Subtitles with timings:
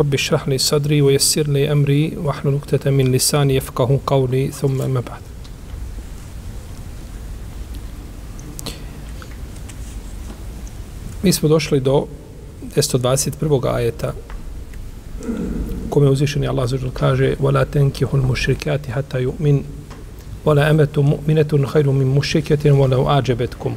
[0.00, 5.00] رب اشرح لي صدري ويسر لي أمري واحلل عقدة من لساني يفقه قولي ثم أما
[5.00, 5.20] بعد
[11.22, 12.06] Mi smo došli do
[12.76, 13.74] 121.
[13.74, 14.12] ajeta
[15.90, 19.62] kome uzvišeni Allah zađer kaže وَلَا تَنْكِهُ الْمُشْرِكَاتِ حَتَّى يُؤْمِنْ
[20.44, 23.74] وَلَا أَمَةٌ مُؤْمِنَةٌ خَيْرٌ مِنْ مُشْرِكَةٍ وَلَوْ أَعْجَبَتْكُمْ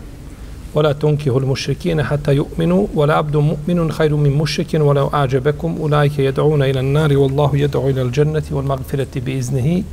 [0.76, 6.63] ولا تنكحوا المشركين حتى يؤمنوا ولا عبد مؤمن خير من مشرك ولو أعجبكم أولئك يدعون
[6.63, 9.84] إلى النار والله يدعو إلى الجنة والمغفرة بإذنه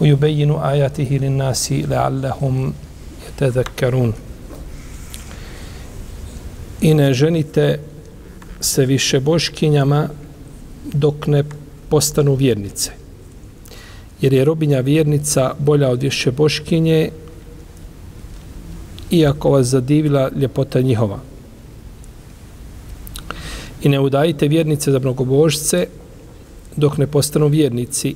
[0.00, 2.72] ويبين آياته للناس لعلهم
[3.28, 4.12] يتذكرون
[6.82, 7.78] I ne ženite
[8.60, 10.08] se više boškinjama
[10.92, 11.44] dok ne
[11.88, 12.90] postanu vjernice.
[14.20, 17.10] Jer je robinja vjernica bolja od više boškinje
[19.11, 21.19] iako vas zadivila ljepota njihova.
[23.83, 25.87] I ne udajite vjernice za mnogobožce
[26.75, 28.15] dok ne postanu vjernici.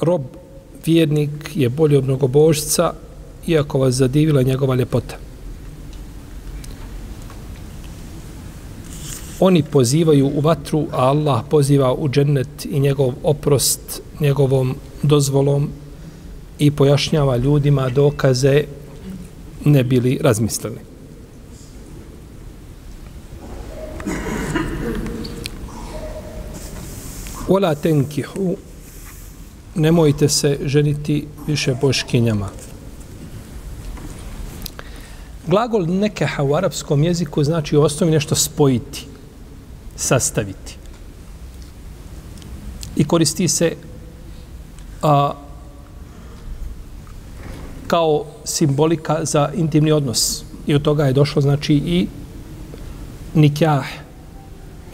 [0.00, 0.22] Rob
[0.86, 2.92] vjernik je bolji od mnogobožca
[3.46, 5.16] iako vas zadivila njegova ljepota.
[9.40, 15.70] Oni pozivaju u vatru, a Allah poziva u džennet i njegov oprost njegovom dozvolom
[16.58, 18.64] i pojašnjava ljudima dokaze
[19.64, 20.78] ne bili razmislili.
[27.48, 28.56] Ola tenkihu,
[29.74, 32.48] nemojte se ženiti više boškinjama.
[35.46, 39.06] Glagol nekeha u arapskom jeziku znači u osnovi nešto spojiti,
[39.96, 40.76] sastaviti.
[42.96, 43.76] I koristi se
[45.02, 45.32] a,
[47.88, 50.44] kao simbolika za intimni odnos.
[50.66, 52.06] I od toga je došlo, znači, i
[53.34, 53.86] nikah.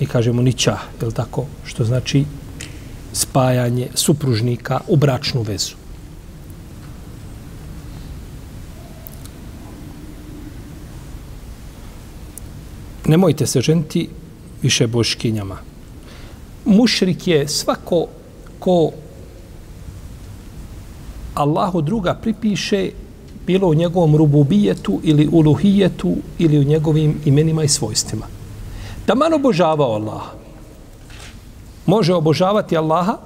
[0.01, 1.47] Mi kažemo nićah, je tako?
[1.65, 2.25] Što znači
[3.13, 5.75] spajanje supružnika u bračnu vezu.
[13.07, 14.09] Nemojte se ženiti
[14.63, 15.59] više boškinjama.
[16.65, 18.07] Mušrik je svako
[18.59, 18.91] ko
[21.35, 22.91] Allahu druga pripiše
[23.47, 28.27] bilo u njegovom rububijetu ili uluhijetu ili u njegovim imenima i svojstvima.
[29.07, 30.31] Taman obožavao Allaha.
[31.87, 33.17] Može obožavati Allaha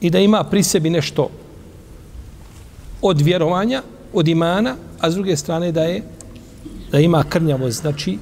[0.00, 1.28] i da ima pri sebi nešto
[3.02, 6.02] od vjerovanja, od imana, a s druge strane da je
[6.92, 8.18] da ima krnjavost, znači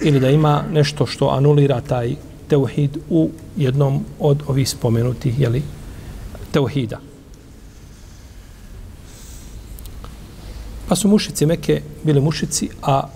[0.00, 2.14] ili da ima nešto što anulira taj
[2.48, 5.62] teuhid u jednom od ovih spomenutih jeli,
[6.52, 7.00] teuhida.
[10.88, 13.08] Pa su mušici Mekke bili mušici, a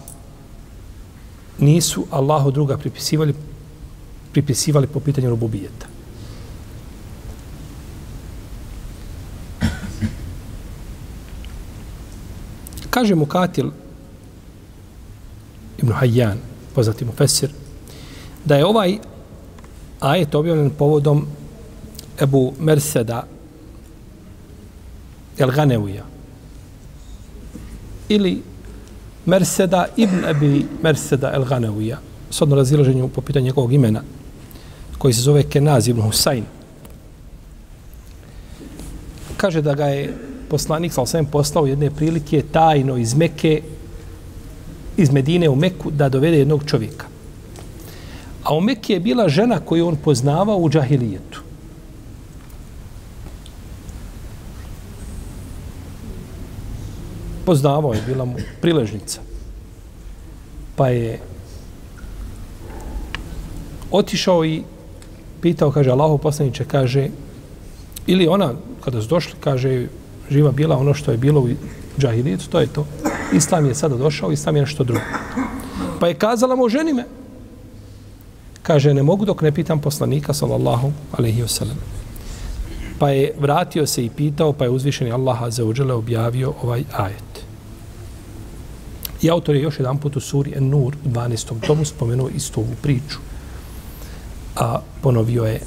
[1.59, 3.35] nisu Allahu druga pripisivali,
[4.33, 5.87] pripisivali po pitanju rububijeta.
[12.91, 13.71] Kaže mu Katil
[15.79, 16.39] Ibn Hayyan,
[16.75, 17.51] poznati mu Fesir,
[18.45, 18.99] da je ovaj
[20.01, 21.27] ajet objavljen povodom
[22.21, 23.27] Ebu Merseda
[25.39, 26.05] El Ganeuja,
[28.10, 28.43] ili
[29.26, 31.98] Merseda ibn Abi Merseda el Ganevija,
[32.31, 34.03] s odno razilaženju po pitanju njegovog imena,
[34.98, 36.43] koji se zove Kenaz ibn Husayn.
[39.37, 40.16] Kaže da ga je
[40.48, 43.62] poslanik sa osvijem poslao jedne prilike tajno iz Meke,
[44.97, 47.06] iz Medine u Meku, da dovede jednog čovjeka.
[48.44, 51.50] A u Mekke je bila žena koju on poznavao u džahilijetu.
[57.47, 59.21] Poznavao je, bila mu priležnica.
[60.77, 61.21] Pa je
[63.91, 64.63] otišao i
[65.41, 67.09] pitao, kaže, Allaho poslaniče, kaže,
[68.07, 68.54] ili ona,
[68.84, 69.87] kada su došli, kaže,
[70.31, 71.48] živa bila ono što je bilo u
[71.98, 72.87] džahilijetu, to je to.
[73.33, 75.01] Islam je sada došao, Islam je nešto drugo.
[76.01, 77.04] Pa je kazala mu, ženi me.
[78.63, 81.81] Kaže, ne mogu dok ne pitam poslanika, sallallahu alaihi wasallam.
[82.98, 85.65] Pa je vratio se i pitao, pa je uzvišeni Allah za
[85.95, 87.29] objavio ovaj ajet.
[89.22, 91.67] I autor je još jedan put u suri En-Nur u 12.
[91.67, 93.19] tomu spomenuo istu ovu priču.
[94.57, 95.61] a ponovio je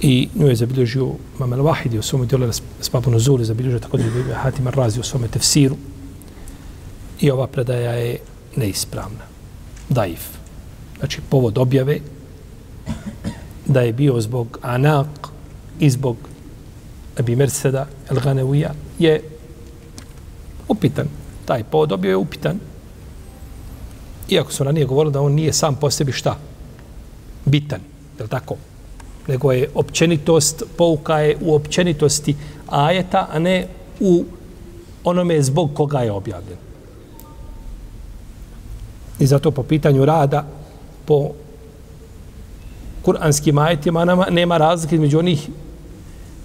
[0.00, 1.08] i nju je zabilježio
[1.38, 5.28] Mamel Wahidi u svome djelu Spabu Nuzuli, zabilježio tako da je Hatim Arrazi u svome
[5.28, 5.76] tefsiru
[7.20, 8.18] i ova predaja je
[8.56, 9.24] neispravna.
[9.88, 10.20] Daif.
[10.98, 11.98] Znači, povod objave
[13.66, 15.28] da je bio zbog Anak
[15.80, 16.16] i zbog
[17.18, 19.22] Abi Merseda El Ganevija, je
[20.68, 21.06] upitan.
[21.44, 22.58] Taj povod objave je upitan.
[24.28, 26.36] Iako su ranije govorili da on nije sam po sebi šta?
[27.44, 27.80] Bitan.
[28.18, 28.56] Je li tako?
[29.28, 32.36] Nego je općenitost, pouka je u općenitosti
[32.66, 33.66] ajeta, a ne
[34.00, 34.24] u
[35.04, 36.58] onome zbog koga je objavljen.
[39.18, 40.46] I zato po pitanju rada,
[41.04, 41.30] po
[43.02, 45.48] kuranskim ajetima nama nema razlike između onih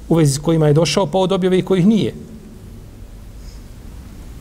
[0.09, 2.13] u vezi s kojima je došao povod objave i kojih nije.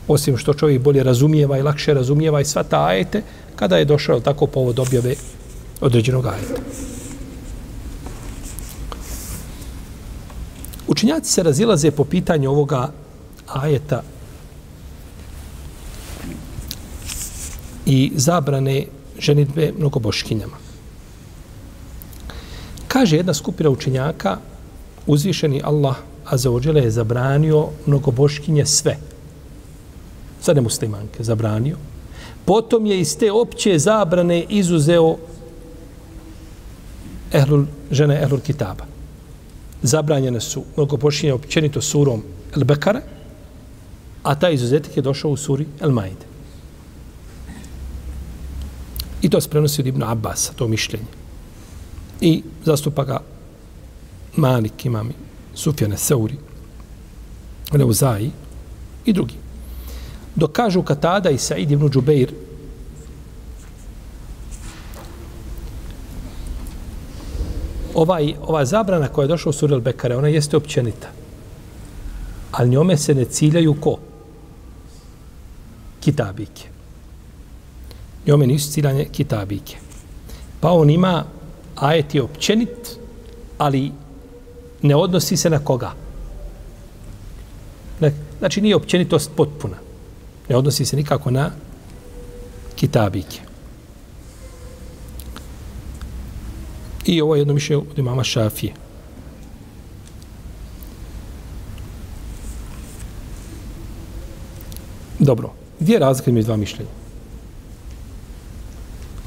[0.07, 3.21] Osim što čovjek bolje razumijeva i lakše razumijeva i sva ta ajete,
[3.55, 5.15] kada je došao tako povod objave
[5.81, 6.61] određenog ajeta.
[10.87, 12.91] Učinjaci se razilaze po pitanju ovoga
[13.47, 14.01] ajeta
[17.85, 18.85] i zabrane
[19.19, 20.57] ženitbe mnogoboškinjama.
[22.87, 24.37] Kaže jedna skupina učenjaka,
[25.07, 25.95] uzvišeni Allah
[26.25, 28.97] Azzawajal je zabranio mnogoboškinje sve.
[30.43, 31.77] Za nemuslimanke zabranio.
[32.45, 35.17] Potom je iz te opće zabrane izuzeo
[37.33, 38.85] ehlul, žene Ehlul Kitaba.
[39.81, 42.23] Zabranjene su mnogoboškinje općenito surom
[42.55, 43.01] El Bekare,
[44.23, 46.25] a taj izuzetak je došao u suri El Maide.
[49.21, 51.05] I to se prenosi od Ibn Abbas, to mišljenje.
[52.21, 53.19] I zastupa ga
[54.35, 55.11] Malik, imam
[55.55, 56.35] Sufjane Seuri,
[57.71, 58.31] Leuzaji
[59.05, 59.42] i drugi.
[60.35, 62.33] Dok kažu Katada i Said ibn Džubeir,
[67.93, 71.07] ovaj, ova zabrana koja je došla u Surel Bekare, ona jeste općenita.
[72.51, 73.97] Ali njome se ne ciljaju ko?
[75.99, 76.73] Kitabike
[78.27, 79.77] njome nisu ciljanje kitabike.
[80.59, 81.23] Pa on ima
[81.75, 82.97] ajet je općenit,
[83.57, 83.91] ali
[84.81, 85.91] ne odnosi se na koga.
[88.39, 89.75] Znači nije općenitost potpuna.
[90.49, 91.51] Ne odnosi se nikako na
[92.75, 93.39] kitabike.
[97.05, 98.73] I ovo je jedno mišljenje od imama Šafije.
[105.19, 107.03] Dobro, gdje je razlika između dva mišljenja?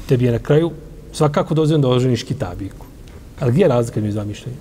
[0.07, 0.71] tebi je na kraju
[1.13, 2.85] svakako dozvoljeno da oženiš kitabiku.
[3.39, 4.57] Ali gdje je razlika između dva mišljenja?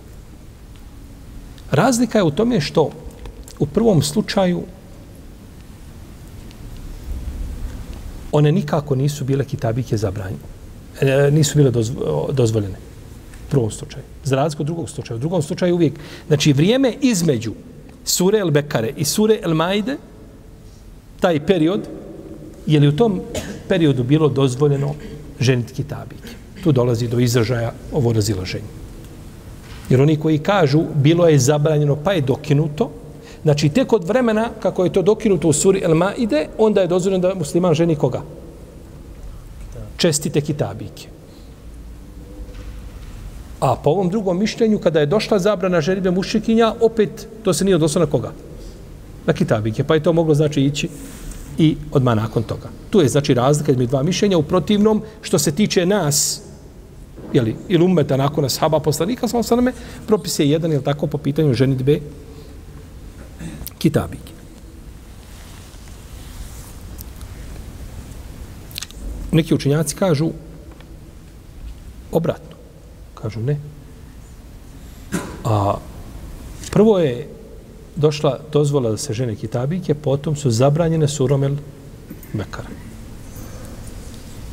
[1.70, 2.90] Razlika je u tome što
[3.58, 4.62] u prvom slučaju
[8.36, 10.42] one nikako nisu bile kitabike zabranjene.
[11.00, 11.70] E, nisu bile
[12.32, 12.76] dozvoljene.
[13.46, 14.04] U prvom slučaju.
[14.24, 15.16] Za razliku od drugog slučaja.
[15.16, 15.92] U drugom slučaju uvijek.
[16.26, 17.52] Znači, vrijeme između
[18.04, 19.96] sure El Bekare i sure El Maide,
[21.20, 21.88] taj period,
[22.66, 23.20] je li u tom
[23.68, 24.94] periodu bilo dozvoljeno
[25.40, 26.34] ženiti kitabike.
[26.64, 28.76] Tu dolazi do izražaja ovo razilaženje.
[29.90, 32.90] Jer oni koji kažu bilo je zabranjeno pa je dokinuto,
[33.46, 37.28] znači tek od vremena kako je to dokinuto u suri El Maide, onda je dozvoljeno
[37.28, 38.22] da musliman ženi koga?
[39.96, 41.06] Čestite kitabike.
[43.60, 47.76] A po ovom drugom mišljenju, kada je došla zabrana ženitbe mušikinja, opet to se nije
[47.78, 48.32] odnosno na koga?
[49.26, 49.84] Na kitabike.
[49.84, 50.88] Pa je to moglo znači ići
[51.58, 52.68] i odmah nakon toga.
[52.90, 56.42] Tu je znači razlika između dva mišljenja u protivnom što se tiče nas
[57.32, 59.72] jeli, ili umeta nakon nas haba poslanika, sa osaname,
[60.06, 62.00] propis je jedan, jel tako, po pitanju ženitbe
[63.86, 64.32] kitabike.
[69.32, 70.30] Neki učenjaci kažu
[72.12, 72.56] obratno.
[73.14, 73.58] Kažu ne.
[75.44, 75.78] A
[76.70, 77.28] prvo je
[77.96, 81.56] došla dozvola da se žene kitabike, potom su zabranjene surom el
[82.32, 82.68] Bekara.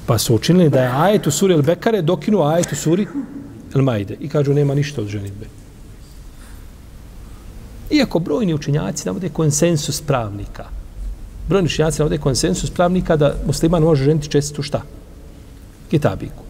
[0.05, 3.07] Pa su učinili da je ajet u suri el Bekare dokinu ajet u suri
[3.75, 4.17] el Majde.
[4.19, 5.62] I kažu nema ništa od ženitbe.
[7.93, 10.65] Iako brojni učenjaci navode konsensus pravnika.
[11.49, 14.81] Brojni učenjaci navode konsensus pravnika da musliman može ženiti čestitu šta?
[15.91, 16.43] Kitabiku.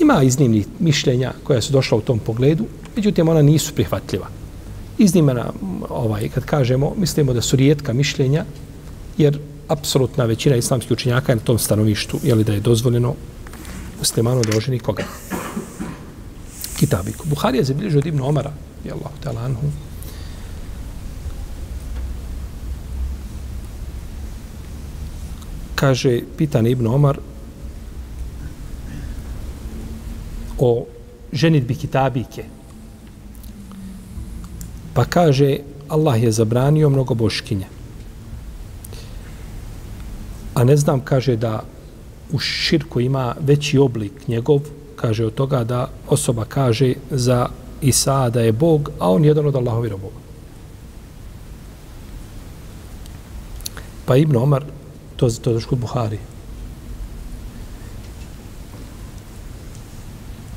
[0.00, 2.64] Ima iznimnih mišljenja koja su došla u tom pogledu,
[2.96, 4.26] međutim ona nisu prihvatljiva
[4.98, 5.52] Iznimena,
[5.88, 8.44] ovaj, kad kažemo, mislimo da su rijetka mišljenja,
[9.18, 13.14] jer apsolutna većina islamskih učenjaka je na tom stanovištu, je li da je dozvoljeno
[13.98, 15.04] muslimanu da oženi koga?
[16.76, 17.24] Kitabiku.
[17.28, 18.52] Buharija je zabilježio od Ibn Omara,
[18.84, 19.70] je Allah, ta'ala anhu,
[25.74, 27.18] kaže, pitan Ibn Omar,
[30.58, 30.86] o
[31.32, 32.44] ženitbi kitabike.
[34.94, 37.66] Pa kaže, Allah je zabranio mnogo boškinje.
[40.54, 41.62] A ne znam, kaže da
[42.32, 44.60] u širku ima veći oblik njegov,
[45.06, 47.46] kaže od toga da osoba kaže za
[47.80, 50.18] Isa da je Bog, a on je jedan od Allahovi robova.
[54.06, 54.64] Pa Ibn Omar,
[55.16, 56.18] to, to je kod Buhari.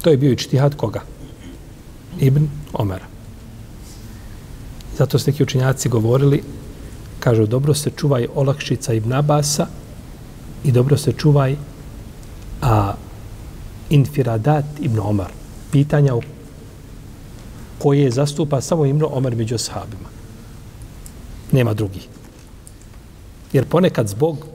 [0.02, 1.02] To je bio i čtihad koga?
[2.20, 3.06] Ibn Omara.
[4.98, 6.42] Zato su neki učinjaci govorili,
[7.20, 9.68] kažu, dobro se čuvaj olakšica Ibn Abasa
[10.64, 11.56] i dobro se čuvaj
[12.62, 12.94] a
[13.90, 15.32] infiradat Ibn Omar.
[15.72, 16.22] Pitanja o
[17.78, 20.10] koje zastupa samo Ibn Omar među ashabima.
[21.52, 22.08] Nema drugih.
[23.54, 24.46] Jer ponekad zbog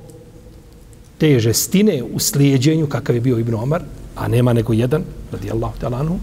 [1.18, 3.82] te žestine u slijedjenju kakav je bio Ibn Omar,
[4.16, 6.18] a nema nego jedan, radijallahu talanu,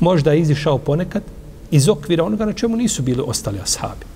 [0.00, 1.22] možda je izišao ponekad
[1.70, 4.06] iz okvira onoga na čemu nisu bili ostali ashabi.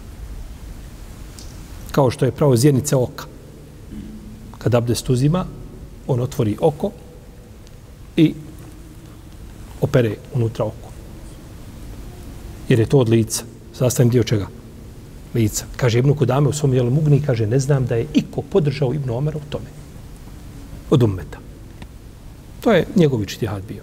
[1.92, 3.24] Kao što je pravo zjernice oka.
[4.58, 5.44] Kad abdest uzima,
[6.06, 6.90] on otvori oko
[8.16, 8.34] i
[9.80, 10.90] opere unutra oko.
[12.68, 13.44] Jer je to od lica.
[13.72, 14.46] Sastavim dio čega?
[15.34, 15.64] Lica.
[15.76, 19.16] Kaže Ibnu Kudame u svom jelu mugni, kaže, ne znam da je iko podržao Ibnu
[19.16, 19.70] Omera u tome.
[20.90, 21.38] Od ummeta.
[22.60, 23.82] To je njegov ičtihad bio.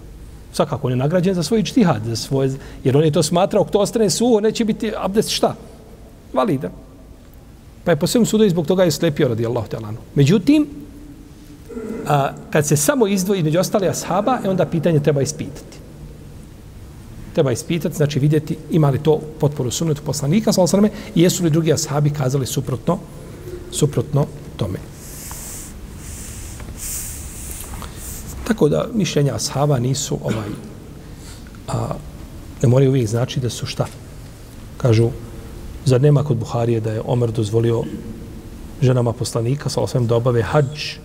[0.52, 2.50] Svakako on je nagrađen za svoj ičtihad, za svoje,
[2.84, 5.54] jer on je to smatrao, kto ostane suho, neće biti abdest šta?
[6.32, 6.70] Valida.
[7.84, 9.64] Pa je po svem sudu i zbog toga je slepio radi Allah.
[10.14, 10.66] Međutim,
[12.06, 15.78] a, kad se samo izdvoji među ostale ashaba, e onda pitanje treba ispitati.
[17.34, 21.50] Treba ispitati, znači vidjeti ima li to potporu sunnetu poslanika, sa osaname, i jesu li
[21.50, 22.98] drugi ashabi kazali suprotno,
[23.70, 24.26] suprotno
[24.56, 24.78] tome.
[28.44, 30.48] Tako da mišljenja ashaba nisu ovaj
[31.68, 31.94] a,
[32.62, 33.86] ne moraju uvijek znači da su šta.
[34.76, 35.10] Kažu,
[35.84, 37.82] zar nema kod Buharije da je Omer dozvolio
[38.82, 40.98] ženama poslanika sa osvijem da obave hađ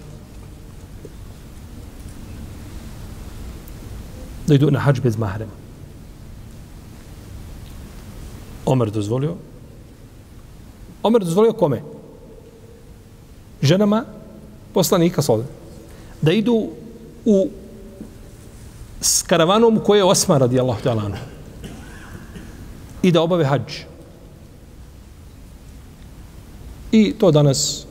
[4.47, 5.51] da idu na hađ bez mahrema.
[8.65, 9.35] Omer dozvolio
[11.05, 11.81] Omer dozvolio kome?
[13.61, 14.05] Ženama
[14.73, 15.43] poslanika Sode.
[16.21, 16.69] da idu
[17.25, 17.49] u
[19.01, 21.11] s karavanom koje je Osman radijallahu ta'ala
[23.03, 23.85] i da obave hađ.
[26.91, 27.85] I to danas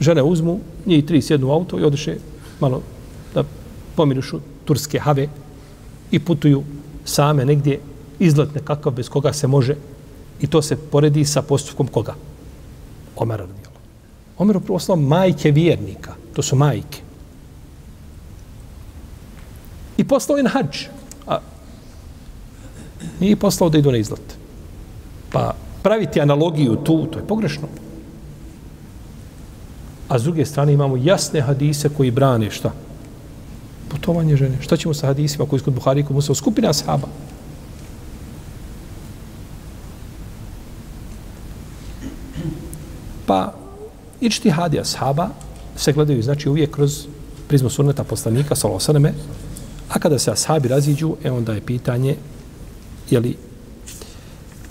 [0.00, 2.16] žene uzmu, njih tri sjednu u auto i odiše
[2.60, 2.82] malo
[3.34, 3.44] da
[3.96, 5.28] pomirušu turske have
[6.14, 6.62] i putuju
[7.04, 7.80] same negdje
[8.18, 9.76] izlet nekakav bez koga se može
[10.40, 12.14] i to se poredi sa postupkom koga?
[13.16, 13.78] Omer radijalo.
[14.38, 16.14] Omer je majke vjernika.
[16.34, 17.04] To su majke
[19.96, 20.86] i poslao je na hađ.
[21.26, 21.38] A
[23.20, 24.36] nije poslao da idu na izlet.
[25.32, 27.68] Pa praviti analogiju tu, to je pogrešno.
[30.08, 32.72] A s druge strane imamo jasne hadise koji brane šta?
[33.94, 34.58] Putovanje žene.
[34.60, 36.34] Šta ćemo sa hadisima koji su kod Buhari kod Musa?
[36.34, 37.08] Skupina sahaba.
[43.26, 43.54] Pa
[44.20, 45.28] ičti hadija sahaba
[45.76, 47.06] se gledaju znači uvijek kroz
[47.48, 49.12] prizmu sunneta poslanika salosaneme,
[49.88, 52.16] A kada se ashabi raziđu, e onda je pitanje
[53.10, 53.36] je li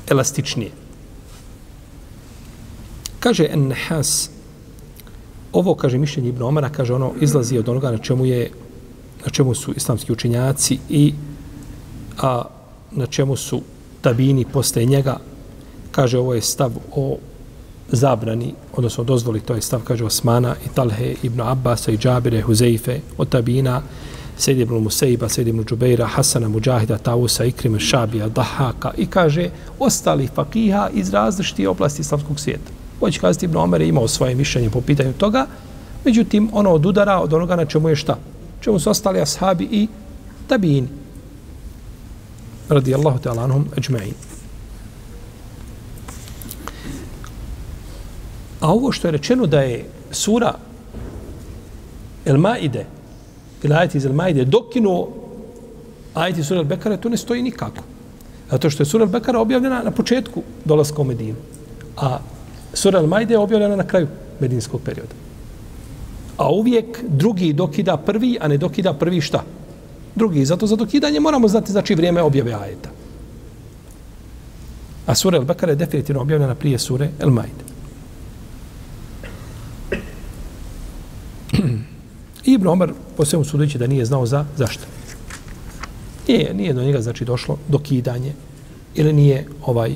[0.10, 0.72] elastičnije.
[3.20, 4.30] Kaže Ennehas,
[5.54, 8.52] ovo, kaže mišljenje Ibn Omara, kaže ono, izlazi od onoga na čemu je
[9.26, 11.14] na čemu su islamski učinjaci i
[12.22, 12.42] a
[12.92, 13.62] na čemu su
[14.02, 15.18] tabini posle njega
[15.92, 17.18] kaže ovo je stav o
[17.92, 23.00] zabrani, odnosno dozvoli, to je stav, kaže Osmana i Talhe, Ibn Abbas i Džabire, Huzeife,
[23.18, 23.82] od tabina,
[24.38, 29.50] Sejid ibn Museiba, Sejid ibn Džubeira, Hasana, Mujahida, Tausa, Ikrima, Šabija, Dahaka i kaže
[29.80, 32.72] ostali fakiha iz različitih oblasti islamskog svijeta.
[33.00, 35.46] Hoće kazati Ibn Omer je imao svoje mišljenje po pitanju toga,
[36.06, 38.18] međutim ono odudara od onoga na čemu je šta?
[38.64, 39.88] Čemu su ostali ashabi i
[40.48, 40.88] tabini.
[42.70, 44.14] Radijallahu ta'ala anhum ajma'in.
[48.60, 50.54] A ovo što je rečeno da je sura
[52.26, 52.86] El Maide,
[53.64, 55.10] ili ajeti iz El Maide, dokinuo
[56.14, 57.84] ajeti sura El Bekara, to ne stoji nikako.
[58.52, 61.36] Zato što je sura El Bekara objavljena na početku dolaska u Medinu.
[61.98, 62.20] A
[62.74, 64.08] sura El Maide je objavljena na kraju
[64.40, 65.23] medinskog perioda.
[66.38, 69.44] A uvijek drugi dokida prvi, a ne dokida prvi šta?
[70.16, 70.46] Drugi.
[70.46, 72.90] Zato za dokidanje moramo znati znači vrijeme objave ajeta.
[75.06, 77.64] A sura Al-Bekara je definitivno objavljena prije sure Al-Majde.
[82.54, 84.84] Ibn Omar, po svemu sudeći da nije znao za zašto.
[86.28, 88.34] Nije, nije do njega znači došlo dokidanje
[88.96, 89.96] ili nije ovaj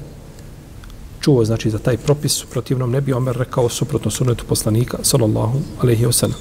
[1.28, 6.06] čuo znači za taj propis protivnom ne bi Omer rekao suprotno sunnetu poslanika sallallahu alejhi
[6.06, 6.38] ve sellem.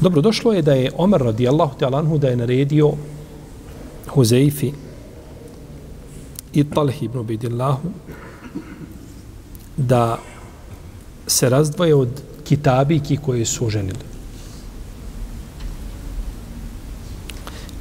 [0.00, 2.90] Dobro, došlo je da je Omer radijallahu ta'ala anhu da je naredio
[4.08, 4.72] Huzeifi
[6.52, 7.92] i Talhi ibn Ubedillahu
[9.76, 10.18] da
[11.26, 12.08] se razdvoje od
[12.44, 14.10] kitabiki koje su ženili.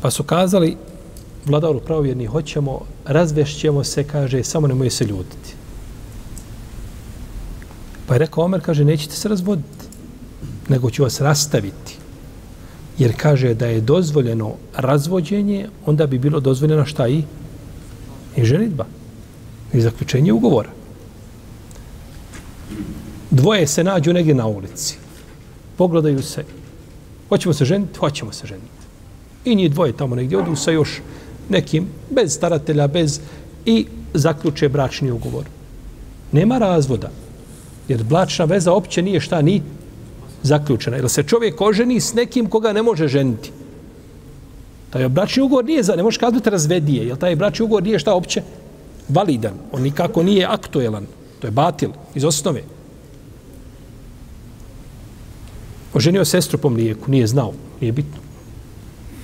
[0.01, 0.77] Pa su kazali,
[1.45, 5.53] vladaru pravovjerni, hoćemo, razvešćemo se, kaže, samo nemoj se ljutiti.
[8.07, 9.85] Pa je rekao Omer, kaže, nećete se razvoditi,
[10.69, 11.97] nego ću vas rastaviti.
[12.97, 17.23] Jer kaže da je dozvoljeno razvođenje, onda bi bilo dozvoljeno šta i?
[18.35, 18.85] I ženitba.
[19.73, 20.69] I zaključenje ugovora.
[23.31, 24.97] Dvoje se nađu negdje na ulici.
[25.77, 26.43] Pogledaju se.
[27.29, 27.99] Hoćemo se ženiti?
[27.99, 28.79] Hoćemo se ženiti.
[29.45, 31.01] I njih dvoje tamo negdje odu sa još
[31.49, 33.19] nekim, bez staratelja, bez
[33.65, 35.45] i zaključe bračni ugovor.
[36.31, 37.09] Nema razvoda.
[37.87, 39.61] Jer bračna veza opće nije šta ni
[40.43, 40.97] zaključena.
[40.97, 43.51] Jer se čovjek oženi s nekim koga ne može ženiti.
[44.89, 48.13] Taj bračni ugovor nije, za, ne možeš kazati razvedije, jer taj bračni ugovor nije šta
[48.13, 48.43] opće
[49.09, 49.53] validan.
[49.71, 51.05] On nikako nije aktuelan.
[51.39, 52.63] To je batil iz osnove.
[55.93, 58.17] Oženio sestru po mlijeku, nije znao, nije bitno.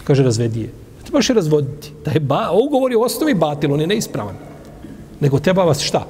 [0.03, 0.84] Kaže, razvedije.
[1.05, 1.91] Trebaš je razvoditi.
[2.05, 4.35] Da je ba, ugovor je u osnovi batil, on je neispravan.
[5.19, 6.07] Nego treba vas šta?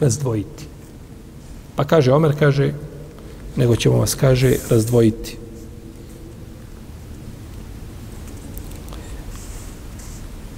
[0.00, 0.64] Razdvojiti.
[1.76, 2.72] Pa kaže, Omer kaže,
[3.56, 5.36] nego ćemo vas, kaže, razdvojiti.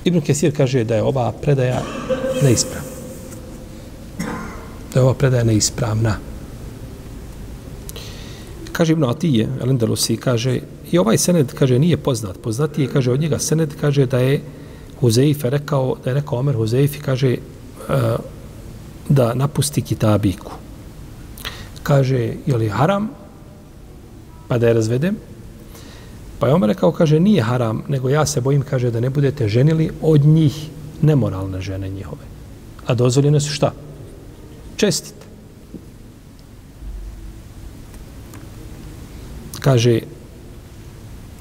[0.04, 1.82] Ibn Kesir kaže da je ova predaja
[2.42, 2.88] neispravna.
[4.94, 6.16] Da je ova predaja neispravna.
[8.72, 12.38] Kaže Ibn Atije, Alendalusi, kaže, i ovaj sened, kaže, nije poznat.
[12.42, 14.40] Poznati je, kaže, od njega sened, kaže, da je
[15.00, 17.94] Huzeife rekao, da je rekao Omer Huzeifi, kaže, uh,
[19.08, 20.52] da napusti kitabiku.
[21.82, 23.10] Kaže, je li haram?
[24.48, 25.16] Pa da je razvedem.
[26.38, 29.48] Pa je Omer rekao, kaže, nije haram, nego ja se bojim, kaže, da ne budete
[29.48, 30.68] ženili od njih
[31.02, 32.22] nemoralne žene njihove.
[32.86, 33.72] A dozvoljene su šta?
[34.76, 35.26] Čestite.
[39.60, 40.00] Kaže,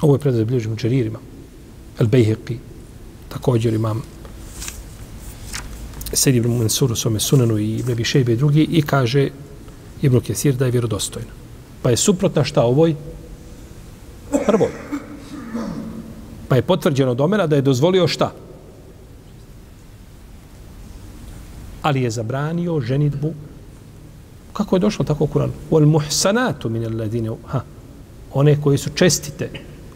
[0.01, 1.19] ovo je predaj bilježim učeririma,
[1.99, 2.57] El Bejheqi,
[3.29, 4.01] također imam
[6.13, 9.29] Sed ibn Mansur u svome sunanu i Ibn Bišejbe i drugi i kaže
[10.01, 11.29] Ibn Kesir da je vjerodostojno.
[11.81, 12.95] Pa je suprotna šta ovoj?
[14.45, 14.67] Prvo.
[16.47, 18.31] Pa je potvrđeno od Omera da je dozvolio šta?
[21.81, 23.33] Ali je zabranio ženitbu.
[24.53, 25.53] Kako je došlo tako u Kuranu?
[25.71, 27.61] Wal muhsanatu min alladine ha.
[28.33, 29.49] One koji su čestite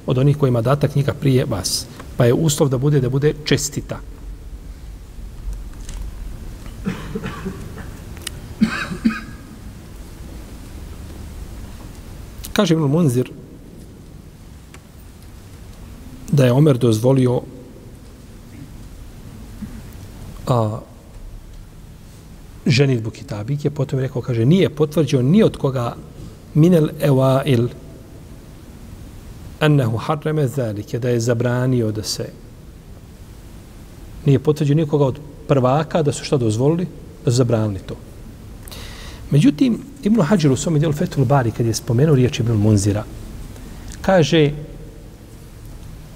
[0.05, 1.85] od onih kojima data knjiga prije vas.
[2.17, 3.99] Pa je uslov da bude da bude čestita.
[12.53, 13.31] Kaže Ibn Munzir
[16.31, 17.41] da je Omer dozvolio
[20.47, 20.79] a,
[22.65, 25.95] ženitbu kitabike, potom je rekao, kaže, nije potvrđio ni od koga
[26.53, 27.67] minel evail,
[29.61, 32.25] annahu harreme zalike, da je zabranio da se
[34.25, 36.87] nije potvrđio nikoga od prvaka da su šta dozvolili,
[37.25, 37.95] da su zabranili to.
[39.31, 43.03] Međutim, Ibn Hajar u svom dijelu Fethul Bari, kad je spomenuo riječ Ibn Munzira,
[44.01, 44.51] kaže,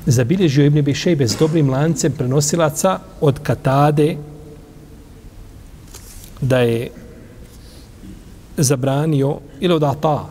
[0.06, 4.18] zabilježio Ibn Bišejbe s dobrim lancem prenosilaca od Katade
[6.42, 6.90] da je
[8.58, 10.30] zabranio ili od Ata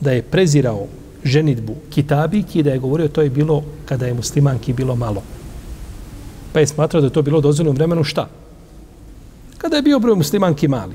[0.00, 0.86] da je prezirao
[1.24, 5.22] ženitbu kitabiki da je govorio to je bilo kada je muslimanki bilo malo.
[6.52, 8.28] Pa je smatrao da je to bilo dozvoljeno vremenu šta?
[9.58, 10.94] Kada je bio broj muslimanki mali.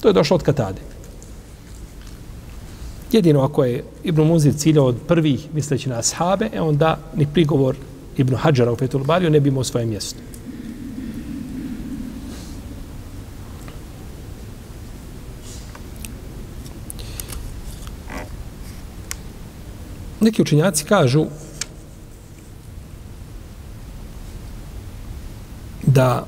[0.00, 0.80] To je došlo od Katade.
[3.12, 7.76] Jedino ako je Ibn Muzir ciljao od prvih misleći na ashabe, e onda ni prigovor
[8.16, 10.18] Ibn Hadžara u Fetul Bariju ne bi imao svoje mjesto.
[20.24, 21.26] Neki učenjaci kažu
[25.86, 26.26] da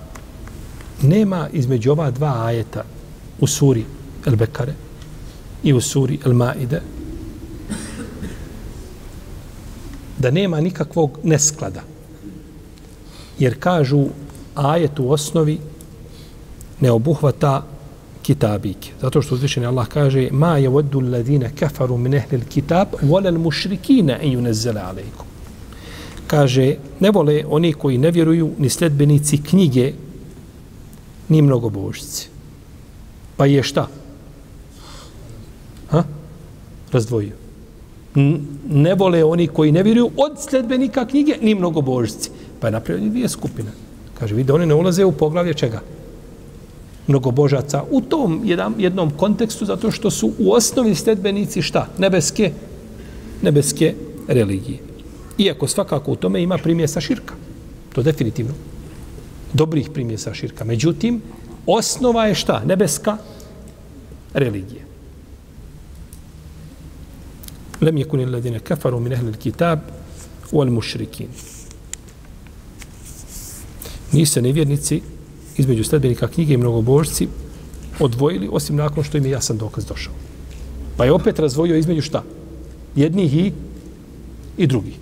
[1.02, 2.84] nema između ova dva ajeta
[3.40, 3.84] u suri
[4.26, 4.74] El Bekare
[5.62, 6.82] i u suri El Maide
[10.18, 11.82] da nema nikakvog nesklada.
[13.38, 14.06] Jer kažu
[14.54, 15.58] ajet u osnovi
[16.80, 17.66] ne obuhvata
[18.26, 18.90] kitabik.
[19.00, 24.18] Zato što uzvišeni Allah kaže ma je voddu ladine kafaru min ehlil kitab volel mušrikina
[24.22, 25.26] i junezzele alejkum.
[26.26, 29.92] Kaže, ne vole oni koji ne vjeruju ni sledbenici knjige
[31.28, 32.28] ni mnogo božici.
[33.36, 33.88] Pa je šta?
[35.90, 36.02] Ha?
[36.92, 37.36] Razdvojio.
[38.68, 42.30] Ne vole oni koji ne vjeruju od sledbenika knjige ni mnogo božici.
[42.60, 43.70] Pa je napravljeno dvije skupine.
[44.18, 45.80] Kaže, vidi, oni ne ulaze u poglavlje čega?
[47.06, 47.84] Mnogobožaca.
[47.90, 51.88] U tom jedan, jednom kontekstu, zato što su u osnovi sledbenici šta?
[51.98, 52.52] Nebeske,
[53.42, 53.94] nebeske
[54.28, 54.78] religije.
[55.38, 57.34] Iako svakako u tome ima primjesa širka.
[57.92, 58.52] To definitivno.
[59.52, 60.64] Dobrih primjesa širka.
[60.64, 61.22] Međutim,
[61.66, 62.62] osnova je šta?
[62.64, 63.16] Nebeska
[64.34, 64.82] religija.
[67.80, 69.78] Lem je kunil ladine kafaru min ehlil kitab
[70.52, 71.28] wal mušrikin.
[74.12, 75.02] Nise nevjernici
[75.58, 77.28] između sledbenika knjige i mnogobožci
[78.00, 80.14] odvojili, osim nakon što im je jasan dokaz došao.
[80.96, 82.22] Pa je opet razvojio između šta?
[82.96, 83.52] Jednih i,
[84.56, 84.94] i drugih.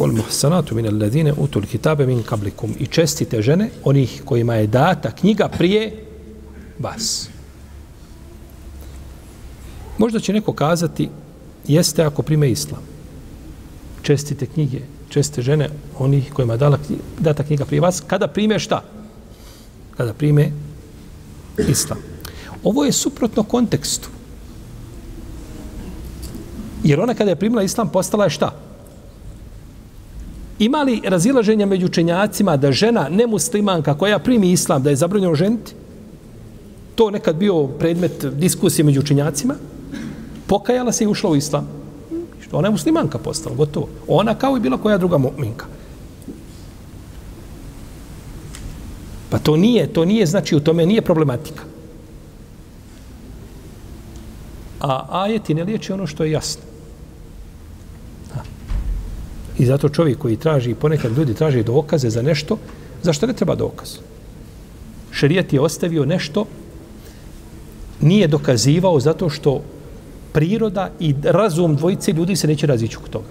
[0.00, 5.10] wal muhsanatu min alladhina utul kitabe min qablikum i čestite žene onih kojima je data
[5.10, 6.04] knjiga prije
[6.78, 7.28] vas.
[9.98, 11.08] Možda će neko kazati
[11.72, 12.80] jeste ako prime islam.
[14.02, 16.78] Čestite knjige, česte žene onih kojima je dala
[17.18, 18.02] data knjiga prije vas.
[18.06, 18.82] Kada prime šta?
[19.96, 20.50] Kada prime
[21.68, 21.98] islam.
[22.64, 24.08] Ovo je suprotno kontekstu.
[26.84, 28.54] Jer ona kada je primila islam postala je šta?
[30.58, 35.72] Ima li razilaženja među učenjacima da žena nemuslimanka koja primi islam da je zabranjeno ženiti?
[36.94, 39.54] To nekad bio predmet diskusije među učenjacima.
[40.50, 41.68] Pokajala se i ušla u islam.
[42.40, 43.88] Što ona je muslimanka postala, gotovo.
[44.08, 45.64] Ona kao i bila koja druga mu'minka.
[49.30, 51.62] Pa to nije, to nije, znači u tome nije problematika.
[54.80, 56.62] A ajeti ne liječi ono što je jasno.
[59.58, 62.58] I zato čovjek koji traži, ponekad ljudi traži dokaze za nešto,
[63.02, 63.98] zašto ne treba dokaz?
[65.12, 66.46] Šerijat je ostavio nešto,
[68.00, 69.62] nije dokazivao zato što
[70.32, 73.28] priroda i razum dvojice ljudi se neće razići oko toga.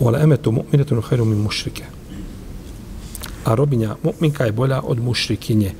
[0.00, 1.84] Wala emetu mu'minetun khairu min mušrike.
[3.44, 5.74] A robinja mu'minka je bolja od mušrikinje.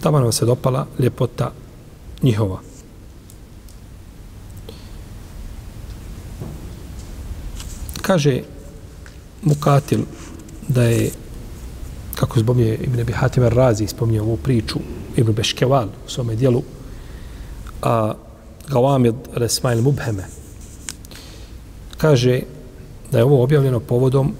[0.00, 1.52] Tamo nam se dopala ljepota
[2.22, 2.69] njihova.
[8.10, 8.42] Kaže
[9.42, 10.02] Mukatil
[10.68, 11.10] da je
[12.14, 14.78] kako zbomije Ibn Abi Hatim Razi spominje ovu priču
[15.16, 16.62] Ibn Beškeval u svome dijelu
[17.82, 18.14] a
[18.68, 20.24] Gawamid Resmail Mubheme
[21.96, 22.40] kaže
[23.12, 24.34] da je ovo objavljeno povodom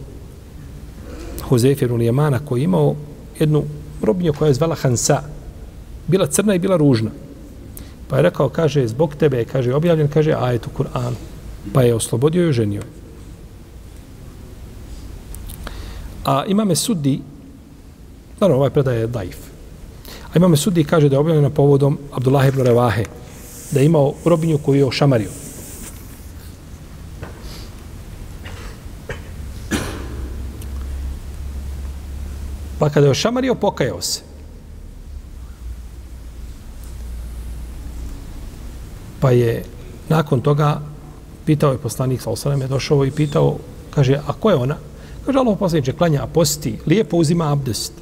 [1.43, 2.97] Huzefir Ulijemana koji je imao
[3.39, 3.65] jednu
[4.03, 5.23] robinju koja je zvala Hansa.
[6.07, 7.11] Bila crna i bila ružna.
[8.09, 11.15] Pa je rekao, kaže, zbog tebe je, kaže, objavljen, kaže, ajet u Kur'anu.
[11.73, 12.83] Pa je oslobodio i ženio.
[16.25, 17.21] A imame sudi,
[18.41, 19.37] naravno, ovaj predaj je daif.
[20.33, 23.05] A imame sudi kaže da je objavljeno povodom Abdullah ibn Revahe,
[23.71, 25.31] da je imao robinju koju je ošamario.
[32.79, 34.21] Pa kada je ošamario, pokajao se.
[39.21, 39.65] Pa je
[40.09, 40.81] nakon toga
[41.45, 43.59] pitao je poslanik sa osanem, je došao i pitao,
[43.91, 44.77] kaže, a ko je ona?
[45.27, 47.93] Kaže, Allah poslaniče, klanja, posti, lijepo uzima abdest.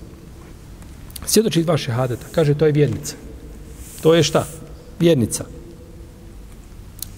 [1.26, 2.26] Svjedoči dva šehadeta.
[2.32, 3.16] Kaže, to je vjernica.
[4.02, 4.46] To je šta?
[5.00, 5.44] Vjernica.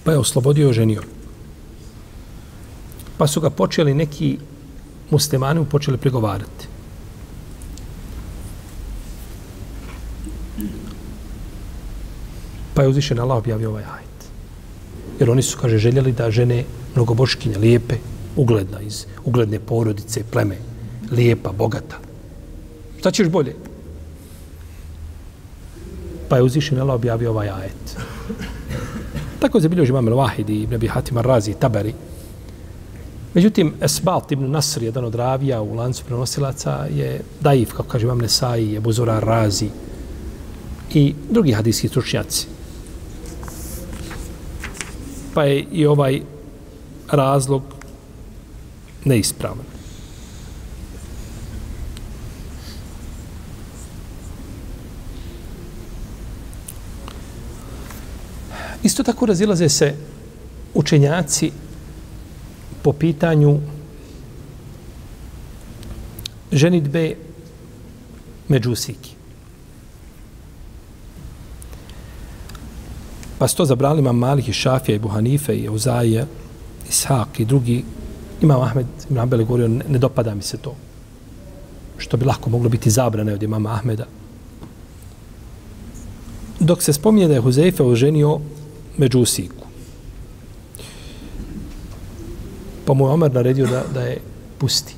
[0.03, 1.01] Pa je oslobodio i ženio.
[3.17, 4.37] Pa su ga počeli neki
[5.11, 6.67] muslimani počeli pregovarati.
[12.73, 14.21] Pa je uzvišen Allah objavio ovaj ajet.
[15.19, 16.63] Jer oni su, kaže, željeli da žene
[16.95, 17.95] mnogoboškinje, lijepe,
[18.35, 20.57] ugledna, iz ugledne porodice, pleme,
[21.11, 21.97] lijepa, bogata.
[22.99, 23.55] Šta ćeš bolje?
[26.29, 27.97] Pa je uzvišen Allah objavio ovaj ajet.
[29.39, 31.93] Tako je zabilježi imam Al-Wahid i Ibn Abi Hatim Ar-Razi Tabari.
[33.33, 38.19] Međutim, Esbalt ibn Nasr, jedan od ravija u lancu prenosilaca, je daif, kako kaže imam
[38.19, 39.69] Nesai, je Buzora Razi
[40.93, 42.47] i drugi hadijski stručnjaci
[45.33, 46.21] pa je i ovaj
[47.11, 47.63] razlog
[49.05, 49.65] neispravan.
[58.83, 59.95] Isto tako razilaze se
[60.73, 61.51] učenjaci
[62.81, 63.59] po pitanju
[66.51, 67.15] ženitbe
[68.47, 69.11] međusiki.
[73.39, 76.25] Pa sto zabrali imam i Šafija i Buhanife i Euzaje,
[76.89, 77.83] Ishak i drugi.
[78.41, 80.75] Imam Ahmed, Imam Abele govorio, ne, ne dopada mi se to.
[81.97, 84.05] Što bi lako moglo biti zabrane od imama Ahmeda.
[86.59, 88.39] Dok se spominje da je Huzeife oženio
[88.97, 89.65] međusiku.
[92.85, 94.17] Pa mu je Omer naredio da, da je
[94.57, 94.95] pusti.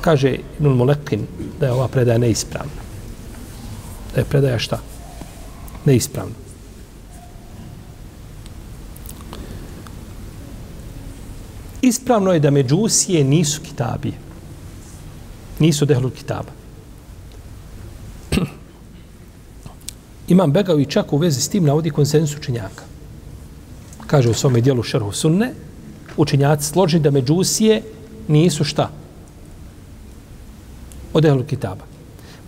[0.00, 1.26] Kaže Ibn Molekin
[1.60, 2.82] da je ova predaja neispravna.
[4.14, 4.78] Da je predaja šta?
[5.84, 6.47] Neispravna.
[11.88, 14.14] Ispravno je da međusije nisu kitabije.
[15.58, 16.52] Nisu dehlu kitaba.
[20.34, 22.84] Imam Begavi čak u vezi s tim navodi konsensus učenjaka.
[24.06, 25.52] Kaže u svome dijelu Šerhu Sunne,
[26.16, 27.82] učenjaci složni da međusije
[28.28, 28.90] nisu šta?
[31.12, 31.84] Od ehlu kitaba.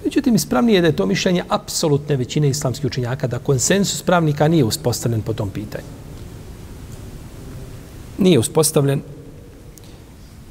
[0.05, 4.65] Međutim, ispravnije je da je to mišljenje apsolutne većine islamskih učenjaka, da konsensus pravnika nije
[4.65, 5.89] uspostavljen po tom pitanju.
[8.19, 9.03] Nije uspostavljen.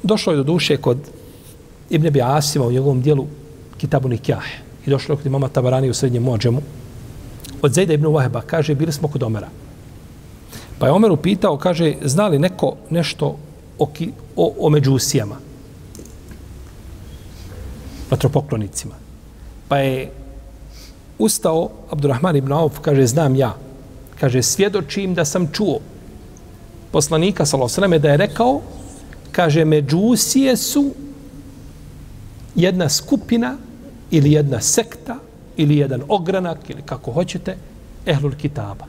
[0.02, 0.98] Došlo je do duše kod
[1.90, 3.26] Ibn Abi Asima u njegovom dijelu
[3.78, 4.44] Kitabu Nikjah.
[4.86, 6.62] I došlo je kod imama Tabarani u srednjem mođemu,
[7.62, 9.48] od Zejda ibn Waheba, kaže, bili smo kod Omera.
[10.78, 13.36] Pa je Omer upitao, kaže, zna li neko nešto
[13.78, 15.36] o, ki, o, o međusijama?
[18.10, 18.94] Vatropoklonicima.
[19.68, 20.10] Pa je
[21.18, 23.54] ustao Abdurrahman ibn Auf, kaže, znam ja.
[24.20, 25.78] Kaže, svjedočim da sam čuo
[26.92, 28.60] poslanika, salosreme, da je rekao,
[29.32, 30.90] kaže, međusije su
[32.54, 33.56] jedna skupina
[34.10, 35.16] ili jedna sekta
[35.56, 37.56] ili jedan ogranak ili kako hoćete,
[38.06, 38.86] ehlul kitaba.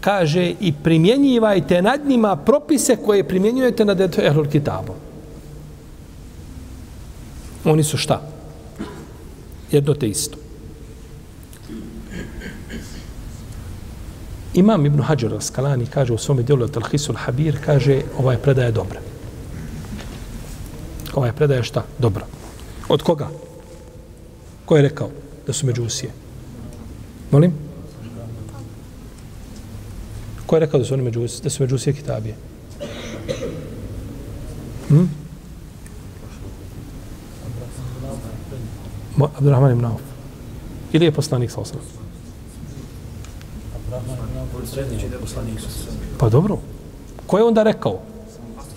[0.00, 4.96] Kaže i primjenjivajte nad njima propise koje primjenjujete nad ehlul kitabom.
[7.64, 8.22] Oni su šta?
[9.72, 10.45] Jedno te isto.
[14.56, 19.00] Imam Ibn Hajar al-Skalani kaže u svome dijelu Talhisul Habir, kaže ova je predaja dobra.
[21.14, 21.84] Ova je predaja šta?
[21.98, 22.26] Dobra.
[22.88, 23.28] Od koga?
[24.64, 25.10] Ko je rekao
[25.46, 26.10] da su međusije?
[27.30, 27.52] Molim?
[30.46, 32.34] Ko je rekao da su oni međusije, da su međusije kitabije?
[34.88, 35.04] Hm?
[39.36, 40.00] Abdurrahman ibn Auf.
[40.92, 41.95] Ili je poslanik sa osnovom?
[46.18, 46.58] Pa dobro.
[47.26, 47.98] Ko je onda rekao?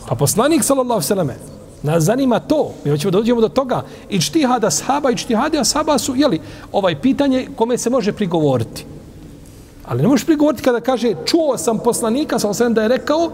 [0.08, 1.30] Pa poslanik sallallahu sallam
[1.84, 2.72] Nas zanima to.
[2.84, 3.82] Mi hoćemo da dođemo do toga.
[4.10, 8.86] I čtihada sahaba i čtihade ashaba su, jeli, ovaj pitanje kome se može prigovoriti.
[9.86, 13.32] Ali ne možeš prigovoriti kada kaže čuo sam poslanika, sam sam da je rekao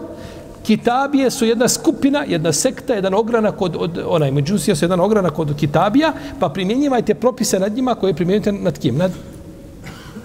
[0.66, 5.38] Kitabije su jedna skupina, jedna sekta, jedan ogranak od, od onaj, međusija su jedan ogranak
[5.38, 8.96] od Kitabija, pa primjenjivajte propise nad njima koje primjenjujete nad kim?
[8.96, 9.12] Nad,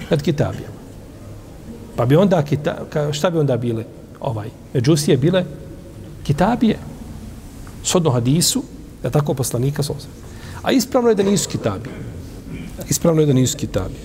[0.09, 0.80] nad Kitabijama.
[2.01, 2.77] Pa bi onda, kita,
[3.11, 3.83] šta bi onda bile?
[4.19, 5.43] Ovaj, međusije bile
[6.23, 6.77] Kitabije
[7.83, 8.63] Sodno hadisu,
[9.03, 9.93] da tako poslanika sa
[10.61, 11.93] A ispravno je da nisu kitabije.
[12.89, 14.01] Ispravno je da nisu kitabije.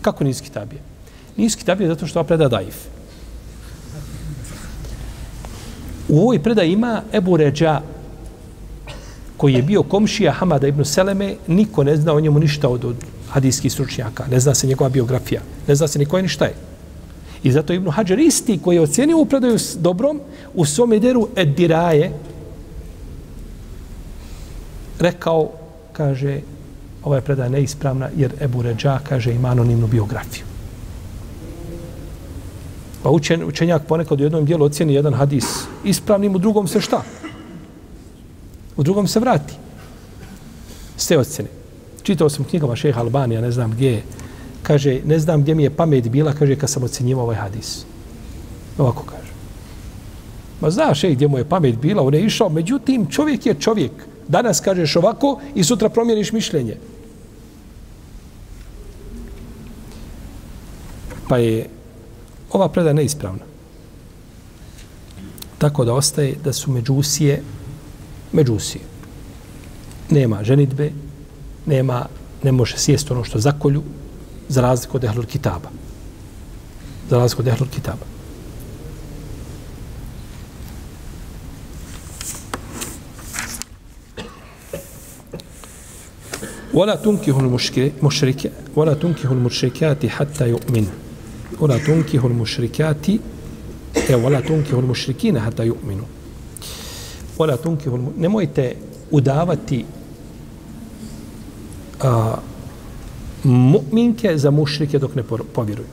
[0.00, 0.82] Kako nisu kitabije?
[1.36, 2.76] Nisu kitabije zato što ova preda daif.
[6.08, 7.80] U ovoj predaj ima Ebu Ređa,
[9.36, 12.96] koji je bio komšija Hamada ibn Seleme, niko ne zna o njemu ništa od, od
[13.30, 14.26] hadijskih stručnjaka.
[14.30, 15.40] Ne zna se njegova biografija.
[15.68, 16.71] Ne zna se niko je ništa je.
[17.42, 20.20] I zato Ibn Hajar isti koji je ocjenio u predaju s dobrom,
[20.54, 22.12] u svom ederu Ediraje,
[24.98, 25.50] rekao,
[25.92, 26.40] kaže,
[27.02, 30.44] ova je predaja neispravna, jer Ebu Ređa, kaže, ima anonimnu biografiju.
[33.02, 35.44] Pa učen, učenjak ponekad u jednom dijelu ocjeni jedan hadis
[35.84, 37.02] ispravnim, u drugom se šta?
[38.76, 39.54] U drugom se vrati.
[40.96, 41.50] S te ocjene.
[42.02, 44.02] Čitao sam knjigama šeha Albanija, ne znam gdje je.
[44.62, 47.84] Kaže, ne znam gdje mi je pamet bila, kaže, kad sam ocjenjivao ovaj hadis.
[48.78, 49.32] Ovako kaže.
[50.60, 53.92] Ma znaš, ej, gdje mu je pamet bila, on je išao, međutim, čovjek je čovjek.
[54.28, 56.76] Danas kažeš ovako i sutra promijeniš mišljenje.
[61.28, 61.66] Pa je
[62.52, 63.44] ova predaja neispravna.
[65.58, 67.42] Tako da ostaje da su međusije
[68.32, 68.84] međusije.
[70.10, 70.90] Nema ženitbe,
[71.66, 72.06] nema,
[72.42, 73.82] ne može sjesti ono što zakolju,
[74.52, 75.70] za razliku od ehlul kitaba.
[77.10, 78.06] Za razliku od ehlul kitaba.
[86.74, 90.86] ولا تنكه المشرك ولا تنكه المشركات حتى يؤمن
[91.60, 93.06] ولا تنكه المشركات
[94.10, 96.08] ولا تنكه المشركين حتى يؤمنوا
[97.38, 98.76] ولا تنكه nemojte
[99.10, 99.84] udavati
[102.00, 102.38] a,
[103.44, 105.22] mu'minke za mušrike dok ne
[105.54, 105.88] povjeruju.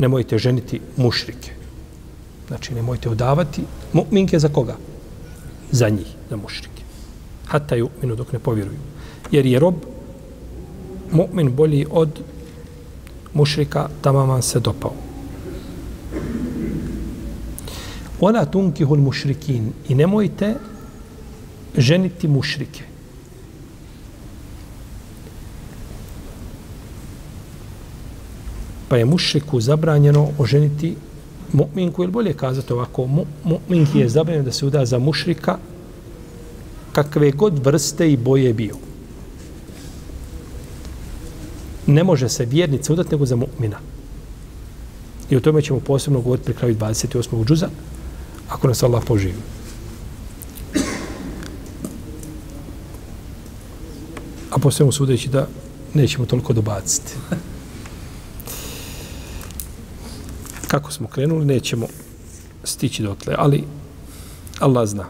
[0.00, 1.50] Nemojte ženiti mušrike.
[2.48, 4.76] Znači, nemojte udavati mu'minke za koga?
[5.70, 6.82] Za njih, za mušrike.
[7.46, 8.78] Hatta ju minu dok ne povjeruju.
[9.30, 9.74] Jer je rob
[11.12, 12.20] mu'min bolji od
[13.34, 14.92] mušrika, tamo se dopao.
[18.20, 20.54] Ona tunkihul mušrikin i nemojte
[21.76, 22.84] ženiti mušrike.
[28.88, 30.96] Pa je mušriku zabranjeno oženiti
[31.52, 33.06] mu'minku, ili bolje kazati ovako,
[33.44, 35.58] mu'minki je zabranjeno da se uda za mušrika
[36.92, 38.76] kakve god vrste i boje bio.
[41.86, 43.76] Ne može se vjernica udati nego za mu'mina.
[45.30, 47.44] I o tome ćemo posebno govoriti pri kraju 28.
[47.44, 47.68] džuza,
[48.48, 49.61] ako nas Allah poživi.
[54.52, 55.46] A po svemu sudeći da
[55.94, 57.12] nećemo toliko dobaciti.
[60.68, 61.86] Kako smo krenuli, nećemo
[62.64, 63.64] stići dotle, ali
[64.58, 65.04] Allah zna.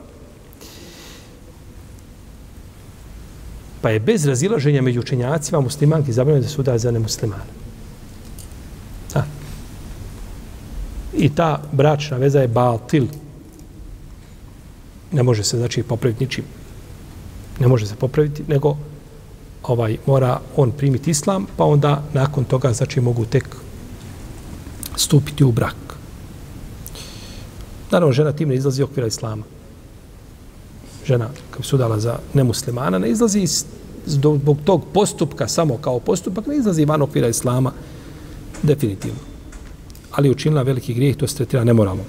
[3.80, 7.42] Pa je bez razilaženja među učenjacima muslimanki zabranjeno da se udaje za nemuslimane.
[9.14, 9.26] Da.
[11.14, 13.06] I ta bračna veza je batil.
[15.12, 16.44] Ne može se, znači, popraviti ničim.
[17.60, 18.76] Ne može se popraviti, nego
[19.62, 23.56] ovaj mora on primiti islam, pa onda nakon toga znači mogu tek
[24.96, 25.76] stupiti u brak.
[27.90, 29.42] Naravno, žena tim ne izlazi okvira islama.
[31.06, 33.64] Žena, kao su dala za nemuslimana, ne izlazi iz,
[34.06, 37.72] zbog tog postupka, samo kao postupak, ne izlazi van okvira islama,
[38.62, 39.18] definitivno.
[40.10, 42.02] Ali učinila veliki grijeh, to se tretira nemoralno.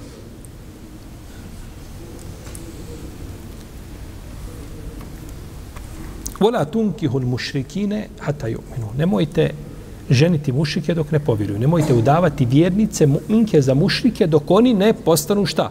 [6.44, 8.90] Vola tunkihul mušrikine hata ju'minu.
[8.98, 9.50] Nemojte
[10.10, 11.58] ženiti mušrike dok ne povjeruju.
[11.58, 15.70] Nemojte udavati vjernice, mu'minke za mušrike dok oni ne postanu šta?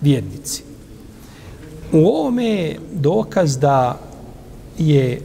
[0.00, 0.62] Vjernici.
[1.92, 3.98] U ovome je dokaz da
[4.78, 5.20] je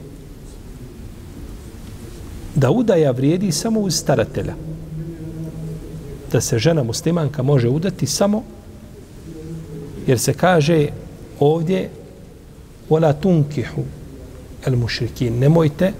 [2.54, 4.54] da udaja vrijedi samo uz staratelja.
[6.32, 8.42] Da se žena muslimanka može udati samo
[10.06, 10.88] jer se kaže
[11.40, 11.90] ovdje
[12.88, 13.99] vola tunkihu
[14.66, 15.38] el mušrikin.
[15.38, 15.92] Nemojte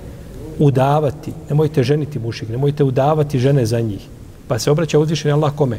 [0.59, 4.07] udavati, nemojte ženiti mušrik, nemojte udavati žene za njih.
[4.49, 5.79] Pa se obraća uzvišenje Allah kome?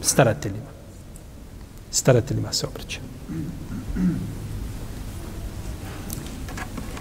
[0.00, 0.70] Starateljima.
[1.90, 3.00] Starateljima se obraća.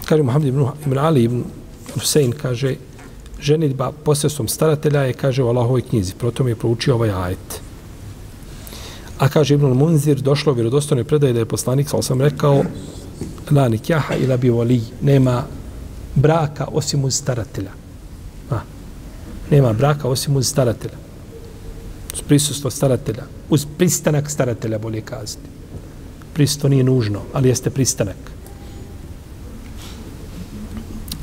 [0.05, 1.43] Kaže Muhammed ibn, ibn Ali ibn
[1.93, 2.75] Husein, kaže,
[3.41, 6.13] ženitba posredstvom staratelja je, kaže u Allahovoj knjizi.
[6.17, 7.61] Proto mi je proučio ovaj ajet.
[9.19, 12.63] A kaže Ibn Munzir, došlo u vjerodostojnoj predaje da je poslanik, sam sam rekao,
[13.51, 15.43] la nikjaha ila bi voli, nema
[16.15, 17.71] braka osim uz staratelja.
[18.51, 18.59] A,
[19.51, 20.97] nema braka osim uz staratelja.
[22.13, 23.23] Uz prisustvo staratelja.
[23.49, 25.49] Uz pristanak staratelja, bolje kazati.
[26.33, 28.39] Pristo nije nužno, ali jeste pristanak.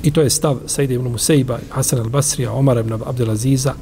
[0.03, 3.75] I to je stav Saida ibn Musejba, Hasan al-Basrija, Omar ibn Abdelaziza,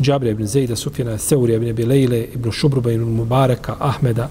[0.00, 4.28] Džabrija ibn Zejda, Sufjana, Seurija ibn Bilejle, ibn Šubruba ibn Mubareka, Ahmeda,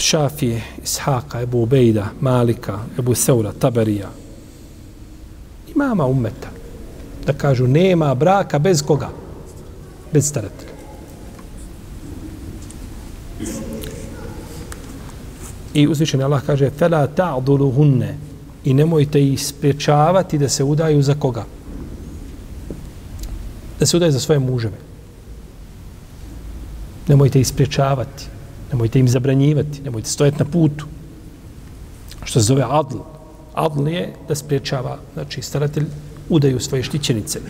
[0.00, 4.08] Šafije, Ishaqa, Ebu Ubejda, Malika, Ebu Seura, Taberija.
[5.74, 6.48] Imama umeta.
[7.26, 9.08] Da kažu, nema braka bez koga?
[10.12, 10.70] Bez staratelja.
[15.74, 17.72] I uzvišen Allah kaže, fela ta'dulu.
[18.64, 21.44] I nemojte ih spriječavati da se udaju za koga?
[23.78, 24.76] Da se udaju za svoje muževe.
[27.08, 28.39] Nemojte ih spriječavati.
[28.72, 30.86] Nemojte im zabranjivati, nemojte stojati na putu.
[32.24, 32.98] Što se zove adl.
[33.54, 35.86] Adl je da spriječava, znači staratelj
[36.28, 37.40] udaju svoje štićenice.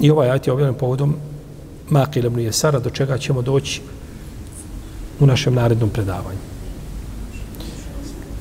[0.00, 1.16] I ovaj ajat je objavljen povodom
[1.90, 3.80] Makil ibn Jesara, do čega ćemo doći
[5.20, 6.38] u našem narednom predavanju.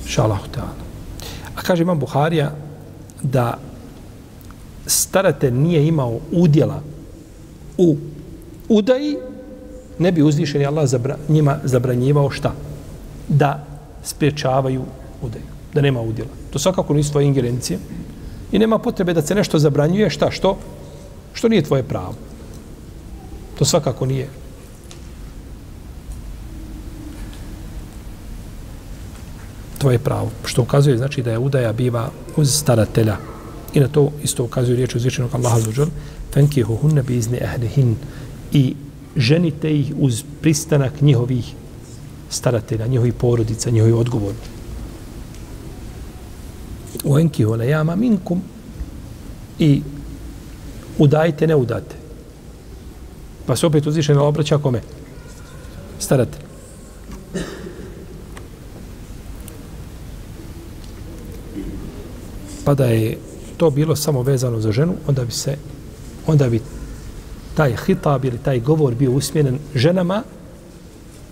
[0.05, 0.83] Šalahu ta'ala.
[1.55, 2.51] A kaže imam Buharija
[3.23, 3.57] da
[4.85, 6.81] staratelj nije imao udjela
[7.77, 7.97] u
[8.69, 9.17] udaji,
[9.99, 12.53] ne bi uzvišen Allah zabra, njima zabranjivao šta?
[13.27, 13.65] Da
[14.03, 14.81] spriječavaju
[15.21, 15.43] udaju,
[15.73, 16.29] da nema udjela.
[16.49, 17.79] To svakako nisu tvoje ingerencije
[18.51, 20.57] i nema potrebe da se nešto zabranjuje, šta, što?
[21.33, 22.15] Što nije tvoje pravo.
[23.59, 24.29] To svakako nije.
[29.77, 30.29] Tvoje pravo.
[30.45, 33.17] Što ukazuje, znači, da je udaja biva uz staratelja.
[33.73, 35.87] I na to isto ukazuje riječ uzvišenog Allaha zuđer.
[36.33, 37.57] Fenkihuhunne bizni ehlihin.
[37.57, 37.95] Bizni ehlihin.
[38.51, 38.75] I
[39.15, 41.53] ženite ih uz pristanak njihovih
[42.29, 44.49] staratelja, njihovih porodica, njihovih odgovornih.
[47.03, 48.41] U enkihu le jama minkum
[49.59, 49.81] i
[50.97, 51.95] udajte, ne udate.
[53.45, 54.81] Pa se opet uzvišeno obraća kome?
[55.99, 56.47] Staratelj.
[62.67, 63.17] pa da je
[63.57, 65.55] to bilo samo vezano za ženu, onda bi se,
[66.27, 66.59] onda bi
[67.57, 70.23] taj hitab ili taj govor bio usmjeren ženama,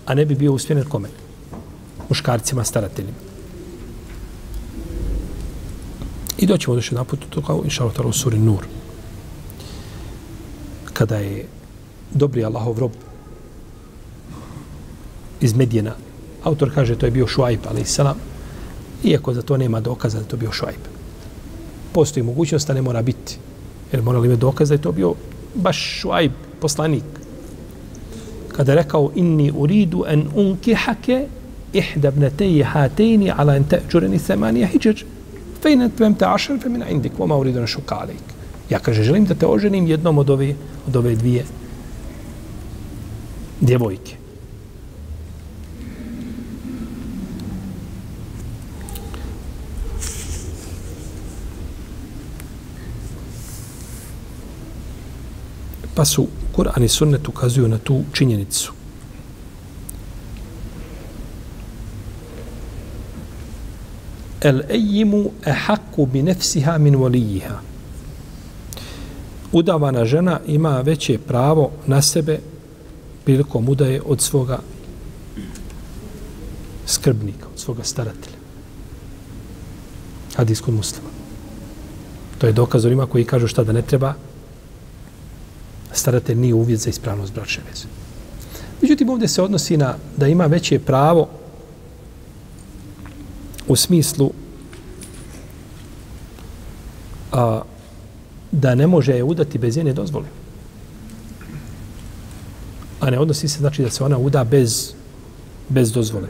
[0.06, 1.08] a ne bi bio usmjeren kome?
[2.08, 3.18] Muškarcima, starateljima.
[6.38, 8.66] I doćemo još jedan put to kao inša Allah u suri Nur.
[10.92, 11.46] Kada je
[12.10, 12.92] dobri Allahov rob
[15.40, 15.94] iz Medijena,
[16.44, 18.16] autor kaže to je bio Šuajb, ali i salam,
[19.04, 20.96] iako za to nema dokaza da to bio Šuajb
[21.96, 23.38] postoji mogućnost da ne mora biti.
[23.92, 25.14] Jer morali imati dokaz da je to bio
[25.56, 27.04] baš šuajb, poslanik.
[28.48, 31.26] Kada je rekao, inni uridu en unkihake
[31.72, 35.04] ihda ihdabneteji hatejni ala en teđureni semanija hijđeđ,
[35.62, 38.22] fejne tvem te ašar fe mina indik, voma uridu na šukalik.
[38.70, 40.54] Ja kaže, želim da te oženim jednom od ove,
[40.86, 41.44] od ove dvije
[43.60, 44.16] djevojke.
[55.96, 58.72] Pa su Kur'an i Sunnet ukazuju na tu činjenicu.
[64.40, 67.60] El ejimu ehaku bi nefsiha min volijiha.
[69.52, 72.38] Udavana žena ima veće pravo na sebe
[73.24, 74.58] prilikom udaje od svoga
[76.86, 78.36] skrbnika, od svoga staratelja.
[80.36, 81.08] Hadis kod muslima.
[82.38, 84.14] To je dokaz onima koji kažu šta da ne treba
[85.98, 87.86] staratelj nije uvjet za ispravnost bračne veze.
[88.82, 91.28] Međutim, ovdje se odnosi na da ima veće pravo
[93.68, 94.30] u smislu
[97.32, 97.62] a,
[98.52, 100.26] da ne može je udati bez njene dozvole.
[103.00, 104.92] A ne odnosi se znači da se ona uda bez,
[105.68, 106.28] bez dozvole.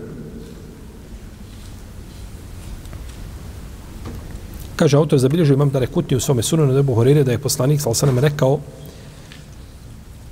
[4.76, 7.80] Kaže autor zabilježio imam da rekutni u svome sunanu da je Buhorire da je poslanik,
[7.80, 8.60] sal sam rekao,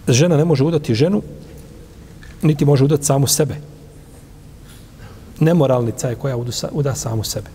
[0.09, 1.23] žena ne može udati ženu,
[2.43, 3.55] niti može udati samu sebe.
[5.41, 6.37] Nemoralnica je koja
[6.73, 7.51] uda samu sebe.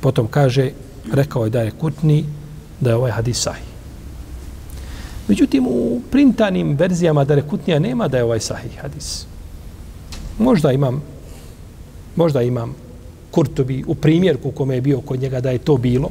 [0.00, 0.70] Potom kaže,
[1.12, 2.24] rekao je da je kutni,
[2.80, 3.76] da je ovaj hadis sahih.
[5.28, 9.26] Međutim, u printanim verzijama da rekutnija nema da je ovaj sahih hadis.
[10.38, 11.02] Možda imam,
[12.16, 12.74] možda imam
[13.30, 16.10] Kurtobi u primjerku kome je bio kod njega da je to bilo,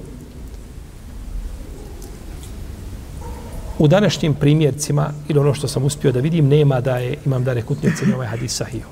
[3.80, 7.54] u današnjim primjercima ili ono što sam uspio da vidim nema da je imam da
[7.54, 8.86] rekutnje ceni ovaj hadis sahih.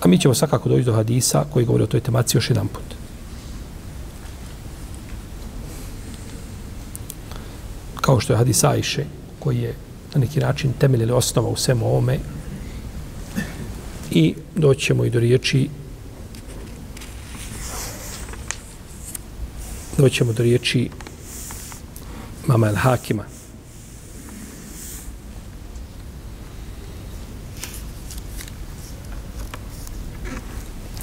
[0.00, 2.84] A mi ćemo svakako doći do hadisa koji govori o toj temaciji još jedan put.
[8.00, 9.04] Kao što je hadis Ajše,
[9.38, 9.74] koji je
[10.14, 12.18] na neki način temelj ili osnova u svemu ovome.
[14.10, 15.68] I doćemo i do riječi
[19.98, 20.90] doćemo do riječi
[22.46, 23.24] Mama El Hakima.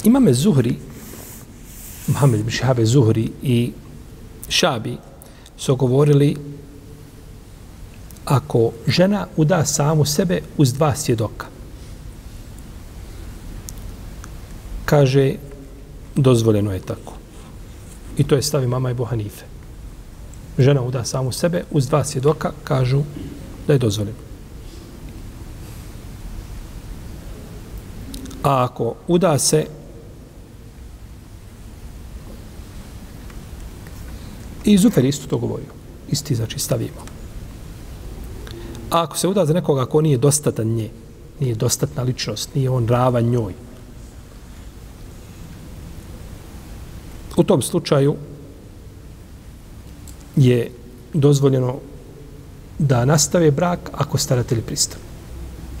[0.04, 0.76] Imame Zuhri,
[2.06, 3.72] Mohamed ibn Shahabe Zuhri i
[4.48, 4.96] Šabi
[5.56, 6.36] su govorili
[8.24, 11.46] ako žena uda samu sebe uz dva svjedoka.
[14.84, 15.34] Kaže,
[16.14, 17.23] dozvoljeno je tako.
[18.18, 19.44] I to je stavi mama i Hanife.
[20.58, 23.02] Žena uda samu sebe, uz dva svjedoka kažu
[23.66, 24.18] da je dozvoljeno.
[28.42, 29.66] A ako uda se
[34.64, 35.72] i Zufer isto to govorio.
[36.10, 37.04] Isti, znači, stavimo.
[38.90, 40.90] A ako se uda za nekoga ko nije dostatan nje,
[41.40, 43.54] nije dostatna ličnost, nije on ravan njoj,
[47.36, 48.14] U tom slučaju
[50.36, 50.70] je
[51.12, 51.78] dozvoljeno
[52.78, 55.02] da nastave brak ako staratelji pristanu.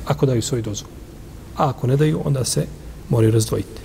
[0.06, 0.90] Ako daju svoj dozvol.
[1.56, 2.66] A ako ne daju, onda se
[3.08, 3.80] moraju razdvojiti.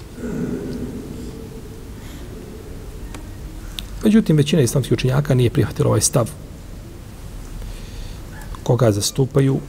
[4.03, 6.30] Međutim, većina islamskih učenjaka nije prihvatila ovaj stav
[8.63, 9.59] koga zastupaju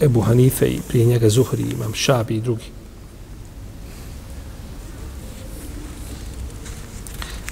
[0.00, 2.64] Ebu Hanife i prije njega Zuhri, imam Šabi i drugi.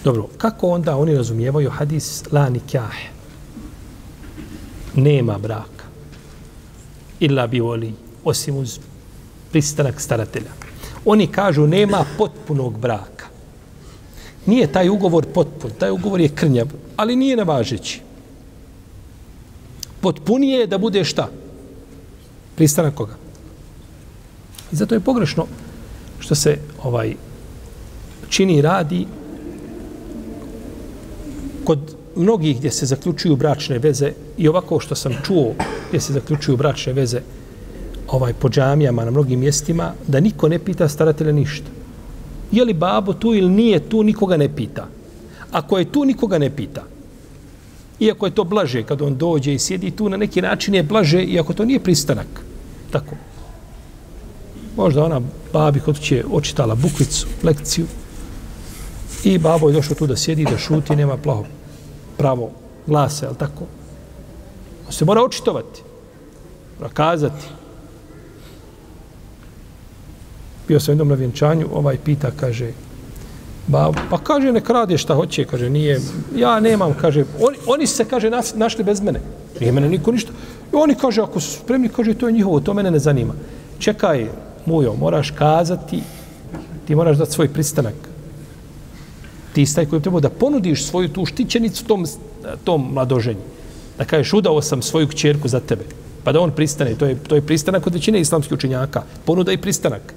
[0.04, 2.94] Dobro, kako onda oni razumijevaju hadis la nikah?
[4.94, 5.84] Nema braka.
[7.20, 7.94] Illa bi voli,
[8.24, 8.78] osim uz
[9.50, 10.50] pristanak staratelja.
[11.04, 13.26] Oni kažu nema potpunog braka.
[14.46, 18.00] Nije taj ugovor potpun, taj ugovor je krnjav, ali nije nevažeći.
[20.00, 21.28] Potpunije je da bude šta?
[22.56, 23.14] Pristanak koga?
[24.72, 25.46] I zato je pogrešno
[26.18, 27.14] što se ovaj
[28.28, 29.06] čini radi
[31.64, 31.78] kod
[32.16, 35.54] mnogih gdje se zaključuju bračne veze i ovako što sam čuo
[35.88, 37.20] gdje se zaključuju bračne veze
[38.08, 41.70] ovaj po džamijama na mnogim mjestima da niko ne pita staratelja ništa.
[42.52, 44.86] Je li babo tu ili nije tu, nikoga ne pita.
[45.52, 46.82] Ako je tu, nikoga ne pita.
[48.00, 51.22] Iako je to blaže kad on dođe i sjedi tu, na neki način je blaže,
[51.22, 52.26] iako to nije pristanak.
[52.90, 53.16] Tako.
[54.76, 55.20] Možda ona
[55.52, 57.86] babi kod će očitala bukvicu, lekciju,
[59.24, 61.44] i babo je došao tu da sjedi, da šuti, nema plaho
[62.18, 62.50] pravo
[62.86, 63.64] glasa, jel tako?
[64.86, 65.82] On se mora očitovati,
[66.78, 67.46] mora kazati.
[70.68, 72.72] Bio sam jednom na vjenčanju, ovaj pita, kaže,
[73.66, 76.00] Ba, pa kaže, nek radi šta hoće, kaže, nije,
[76.36, 79.20] ja nemam, kaže, oni, oni se, kaže, nas, našli bez mene.
[79.60, 80.32] Nije mene niko ništa.
[80.72, 83.34] I oni, kaže, ako su spremni, kaže, to je njihovo, to mene ne zanima.
[83.78, 84.26] Čekaj,
[84.66, 86.02] mujo, moraš kazati,
[86.86, 87.94] ti moraš dati svoj pristanak.
[89.52, 92.06] Ti staj koji treba da ponudiš svoju tu štićenicu tom,
[92.64, 93.40] tom mladoženju.
[93.98, 95.84] Da kažeš, udao sam svoju kćerku za tebe.
[96.24, 96.94] Pa da on pristane.
[96.94, 99.02] To je, to je pristanak od većine islamskih učenjaka.
[99.24, 100.14] Ponuda i pristanak.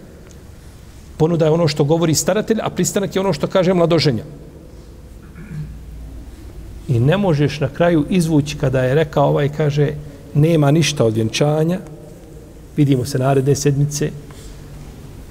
[1.17, 4.23] Ponuda je ono što govori staratelj, a pristanak je ono što kaže mladoženja.
[6.87, 9.93] I ne možeš na kraju izvući kada je rekao ovaj, kaže,
[10.33, 11.79] nema ništa od vjenčanja,
[12.77, 14.11] vidimo se naredne sedmice,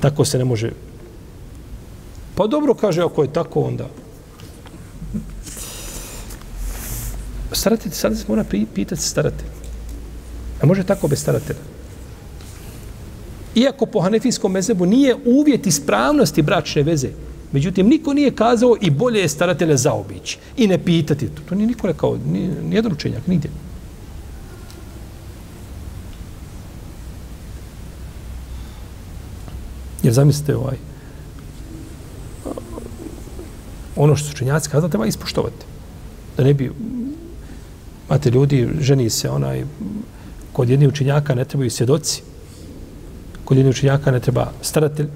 [0.00, 0.70] tako se ne može.
[2.34, 3.88] Pa dobro, kaže, ako je tako, onda.
[7.52, 9.48] Staratelj, sada se mora pitati staratelj.
[10.62, 11.74] A može tako bez staratelja?
[13.54, 17.08] iako po hanefijskom mezebu nije uvjet ispravnosti bračne veze,
[17.52, 21.28] međutim, niko nije kazao i bolje je staratelja zaobići i ne pitati.
[21.28, 22.18] To, to nije niko rekao,
[22.62, 23.50] nijedan učenjak, nigdje.
[30.02, 30.76] Jer zamislite ovaj,
[33.96, 35.66] ono što su učenjaci kazali, treba ispoštovati.
[36.36, 36.72] Da ne bi,
[38.08, 39.64] imate ljudi, ženi se onaj,
[40.52, 42.22] kod jednih učenjaka ne trebaju svjedoci,
[43.44, 45.08] kod jednih učenjaka ne treba staratelj,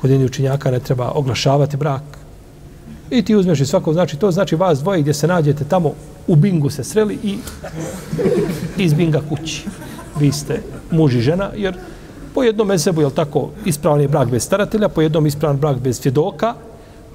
[0.00, 2.02] kod jednih učenjaka ne treba oglašavati brak.
[3.10, 5.92] I ti uzmeš i svako, znači to znači vas dvoje gdje se nađete tamo
[6.26, 7.38] u bingu se sreli i
[8.76, 9.64] iz binga kući.
[10.20, 11.76] Vi ste muž i žena, jer
[12.34, 16.00] po jednom mesebu, je tako, ispravan je brak bez staratelja, po jednom ispravan brak bez
[16.00, 16.54] svjedoka,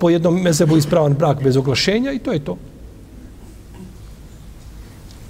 [0.02, 2.58] po jednom mezebu ispravan brak bez oglašenja i to je to.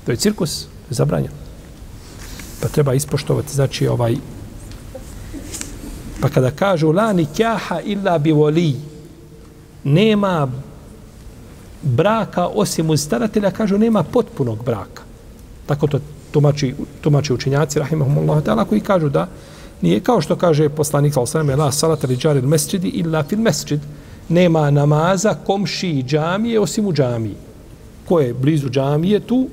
[0.05, 1.35] To je cirkus, je zabranjeno.
[2.61, 4.15] Pa treba ispoštovati, znači, ovaj
[6.21, 8.75] Pa kada kažu la nikaha illa bi voli,
[9.83, 10.47] nema
[11.81, 15.03] braka osim uz staratelja, kažu nema potpunog braka.
[15.65, 15.99] Tako to
[16.31, 19.27] tumači, tumači učinjaci, rahimahumullah, ta'ala, koji kažu da
[19.81, 23.81] nije kao što kaže poslanik sa osvrame, la salata li džaril mesčidi illa fil mesčid,
[24.31, 27.35] nema namaza komši i džamije osim u džamiji.
[28.05, 29.47] Ko je blizu džamije tu,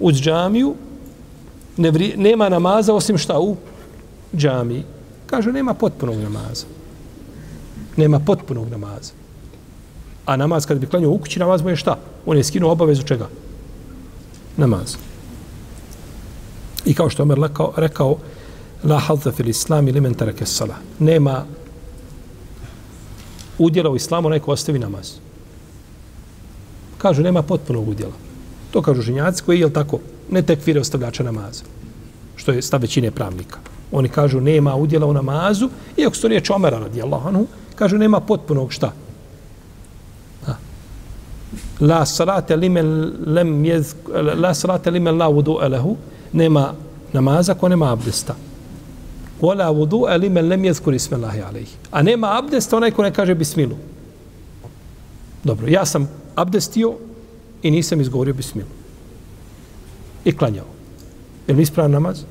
[0.00, 0.74] uz džamiju,
[1.76, 3.56] ne vri, nema namaza osim šta u
[4.36, 4.82] džamiji.
[5.26, 6.66] Kaže, nema potpunog namaza.
[7.96, 9.12] Nema potpunog namaza.
[10.26, 11.98] A namaz, kad bi klanio u kući, namaz mu je šta?
[12.26, 13.28] On je skinuo obavezu čega?
[14.56, 14.96] Namaz.
[16.84, 18.16] I kao što Omer rekao, rekao
[18.84, 20.74] la halta fil islami li men tarake sala.
[20.98, 21.44] Nema
[23.58, 25.12] udjela u islamu neko ostavi namaz.
[26.98, 28.12] Kažu, nema potpunog udjela.
[28.70, 29.98] To kažu ženjaci koji, je tako,
[30.30, 31.64] ne tekfire ostavljača namaza.
[32.36, 33.58] Što je stav većine pravnika.
[33.92, 38.72] Oni kažu nema udjela u namazu, iako su riječ Omera radi Allahanu, kažu nema potpunog
[38.72, 38.92] šta.
[41.80, 43.94] La salate limen lem jez,
[44.36, 45.96] la salate limen la udu elehu,
[46.32, 46.72] nema
[47.12, 48.34] namaza ko nema abdesta.
[49.44, 51.76] Wala vudu limen lem jezkur ismellahi alaihi.
[51.90, 53.76] A nema abdest onaj ko ne kaže bismilu.
[55.44, 56.94] Dobro, ja sam abdestio
[57.62, 58.68] i nisam izgovorio bismilu.
[60.24, 60.66] I klanjao.
[61.48, 62.24] Je li ispravan namaz?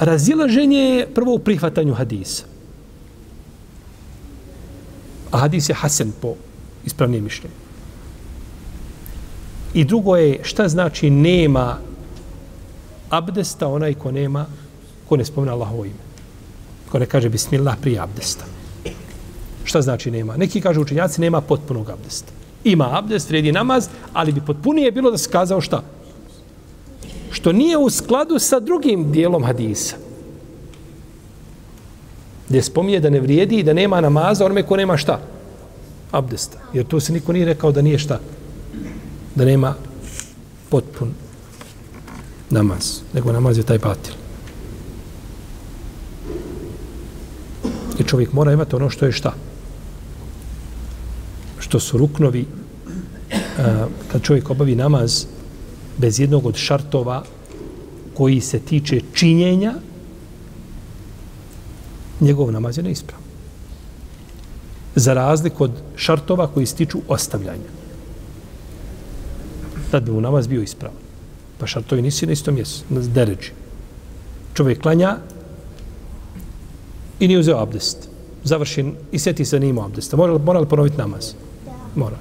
[0.00, 2.44] razilaženje je prvo u prihvatanju hadisa.
[5.30, 6.34] A hadis je hasen po
[6.84, 7.54] ispravnim mišljenju.
[9.74, 11.78] I drugo je šta znači nema
[13.10, 14.46] abdesta onaj ko nema,
[15.08, 16.10] ko ne spomne Allahovo ime.
[16.90, 18.44] Ko ne kaže bismillah prije abdesta.
[19.64, 20.36] Šta znači nema?
[20.36, 22.32] Neki kažu učenjaci nema potpunog abdesta.
[22.64, 25.82] Ima abdest, redi namaz, ali bi potpunije bilo da se kazao šta?
[27.30, 29.96] Što nije u skladu sa drugim dijelom hadisa.
[32.48, 35.20] Gdje spominje da ne vrijedi i da nema namaza onome ko nema šta?
[36.10, 36.58] Abdesta.
[36.72, 38.20] Jer to se niko nije rekao da nije šta?
[39.34, 39.74] Da nema
[40.68, 41.14] potpun
[42.50, 43.00] namaz.
[43.14, 44.14] Nego namaz je taj batil.
[47.98, 49.34] I čovjek mora imati ono što je šta?
[51.58, 52.46] Što su ruknovi
[54.12, 55.26] kad čovjek obavi namaz
[55.98, 57.24] bez jednog od šartova
[58.14, 59.74] koji se tiče činjenja
[62.20, 63.24] njegov namaz je neispravan.
[64.94, 67.70] Za razliku od šartova koji se tiču ostavljanja.
[69.90, 71.09] Tad bi mu namaz bio ispravan.
[71.60, 73.50] Pa šartovi nisi na istom mjestu, na deređi.
[74.54, 75.16] Čovjek klanja
[77.20, 78.08] i nije uzeo abdest.
[78.44, 80.16] Završen i sjeti se da nije imao abdesta.
[80.16, 81.32] Mora, mora li ponoviti namaz?
[81.94, 82.16] Mora.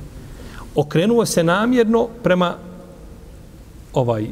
[0.75, 2.55] Okrenuo se namjerno prema
[3.93, 4.27] ovaj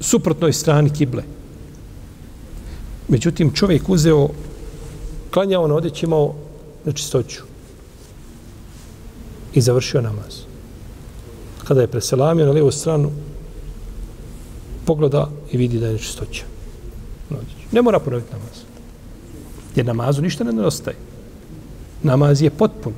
[0.00, 1.22] suprotnoj strani kible.
[3.08, 4.28] Međutim, čovjek uzeo,
[5.30, 6.34] klanjao na odeći, imao
[6.84, 7.42] na čistoću
[9.54, 10.40] i završio namaz.
[11.64, 13.10] Kada je preselamio na lijevu stranu,
[14.86, 16.44] pogleda i vidi da je nečistoća.
[17.72, 18.56] Ne mora ponoviti namaz.
[19.76, 20.96] Jer namazu ništa ne nedostaje.
[22.02, 22.92] Namaz je potpun.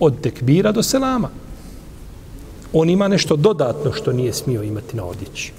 [0.00, 1.28] Od tekbira do selama.
[2.72, 5.52] On ima nešto dodatno što nije smio imati na odjeći.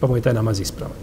[0.00, 0.96] Pa mu je taj namaz ispravan.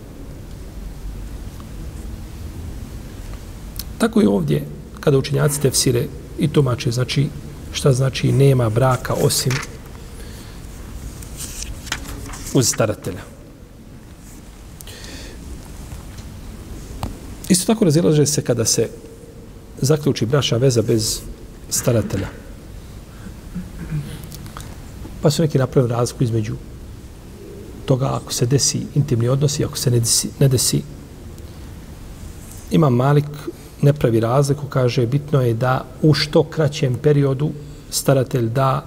[3.97, 4.65] Tako je ovdje,
[4.99, 6.07] kada učinjaci tefsire
[6.39, 7.27] i tumače, znači
[7.71, 9.51] šta znači nema braka osim
[12.53, 13.34] uz staratelja.
[17.49, 18.89] Isto tako razilaže se kada se
[19.81, 21.19] zaključi bračna veza bez
[21.69, 22.27] staratelja.
[25.21, 26.55] Pa su neki napravili razliku između
[27.85, 30.81] toga ako se desi intimni odnosi, ako se ne desi, ne desi.
[32.71, 33.25] Ima Malik
[33.81, 37.51] ne pravi razliku, kaže bitno je da u što kraćem periodu
[37.89, 38.85] staratelj da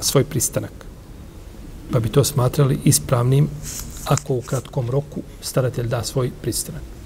[0.00, 0.72] svoj pristanak.
[1.92, 3.48] Pa bi to smatrali ispravnim
[4.04, 6.97] ako u kratkom roku staratelj da svoj pristanak.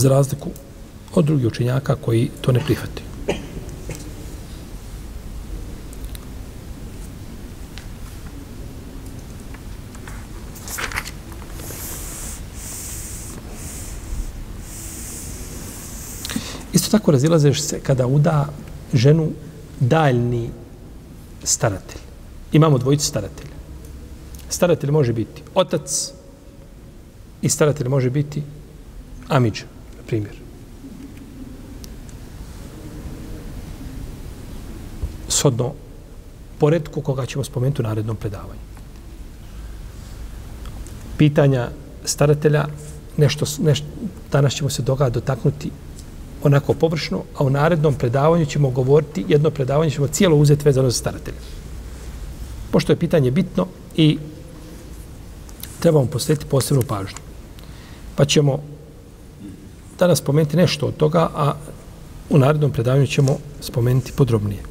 [0.00, 0.50] Za razliku
[1.14, 3.02] od drugih učenjaka koji to ne prihvati.
[16.72, 18.48] Isto tako razilazeš se kada uda
[18.92, 19.30] ženu
[19.80, 20.50] daljni
[21.42, 22.00] staratelj.
[22.52, 23.56] Imamo dvojicu staratelja.
[24.48, 26.12] Staratelj može biti otac
[27.42, 28.42] i staratelj može biti
[29.28, 29.75] amiđa
[30.06, 30.34] primjer.
[35.28, 35.72] Shodno
[36.58, 38.60] poredku koga ćemo spomenuti u narednom predavanju.
[41.18, 41.70] Pitanja
[42.04, 42.66] staratelja,
[43.16, 43.86] nešto, nešto,
[44.32, 45.70] danas ćemo se doga dotaknuti
[46.42, 50.98] onako površno, a u narednom predavanju ćemo govoriti, jedno predavanje ćemo cijelo uzeti vezano za
[50.98, 51.36] staratelja.
[52.70, 54.18] Pošto je pitanje bitno i
[55.80, 57.18] trebamo posvetiti posebnu pažnju.
[58.16, 58.62] Pa ćemo
[59.98, 61.52] danas spomenuti nešto od toga, a
[62.30, 64.62] u narednom predavanju ćemo spomenuti podrobnije.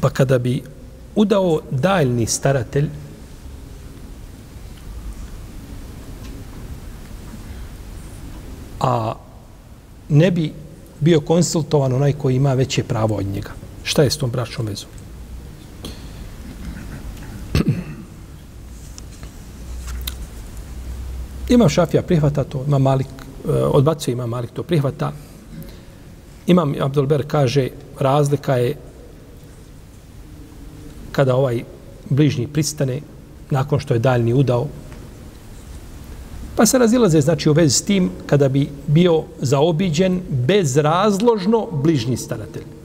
[0.00, 0.62] Pa kada bi
[1.14, 2.88] udao daljni staratelj
[8.80, 9.14] a
[10.08, 10.52] ne bi
[11.00, 13.50] bio konsultovan onaj koji ima veće pravo od njega.
[13.82, 14.88] Šta je s tom bračnom vezom?
[21.48, 25.12] Imam Šafija prihvata to, ima Malik, e, odbacuje ima Malik to prihvata.
[26.46, 27.68] Imam Abdulber kaže,
[27.98, 28.76] razlika je
[31.12, 31.64] kada ovaj
[32.10, 33.00] bližnji pristane,
[33.50, 34.66] nakon što je daljni udao,
[36.56, 42.77] pa se razilaze, znači, u vezi s tim, kada bi bio zaobiđen bezrazložno bližnji staratelj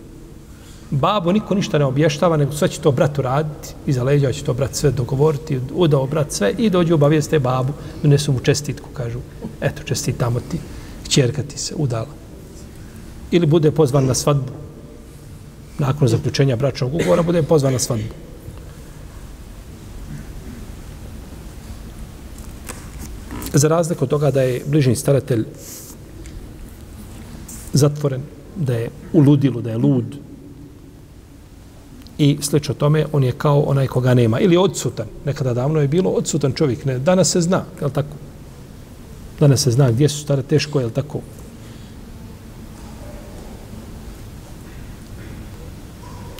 [0.93, 4.53] babo niko ništa ne obještava, nego sve će to brat uraditi, iza leđa će to
[4.53, 7.73] brat sve dogovoriti, udao brat sve i dođu obavijeste babu,
[8.03, 9.19] donesu mu čestitku, kažu,
[9.61, 10.59] eto, čestitamo ti,
[11.07, 12.13] čerka ti se udala.
[13.31, 14.51] Ili bude pozvan na svadbu,
[15.79, 18.13] nakon zaključenja bračnog ugovora, bude pozvan na svadbu.
[23.53, 25.45] Za razliku od toga da je bližni staratelj
[27.73, 28.21] zatvoren,
[28.55, 30.17] da je u ludilu, da je lud,
[32.23, 34.39] i slično tome, on je kao onaj koga nema.
[34.39, 35.07] Ili odsutan.
[35.25, 36.85] Nekada davno je bilo odsutan čovjek.
[36.85, 38.15] Ne, danas se zna, je li tako?
[39.39, 41.19] Danas se zna gdje su stare teško, je li tako?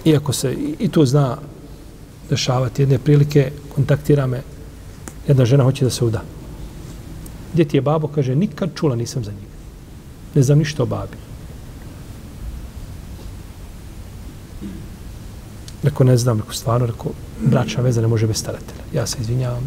[0.05, 1.38] Iako se i, i tu zna
[2.29, 4.41] dešavati jedne prilike, kontaktira me,
[5.27, 6.23] jedna žena hoće da se uda.
[7.53, 8.07] Gdje ti je babo?
[8.07, 9.53] Kaže, nikad čula nisam za njega.
[10.36, 11.22] Ne znam ništa o babi.
[15.84, 17.11] Rekao, ne znam, rekao, stvarno, rekao,
[17.41, 18.84] bračna veza ne može bez staratelja.
[18.93, 19.63] Ja se izvinjavam.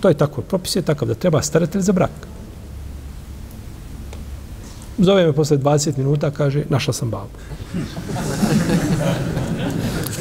[0.00, 2.10] To je tako, propis je takav da treba staratelj za brak.
[4.98, 7.38] Zove me posle 20 minuta, kaže, našla sam babu.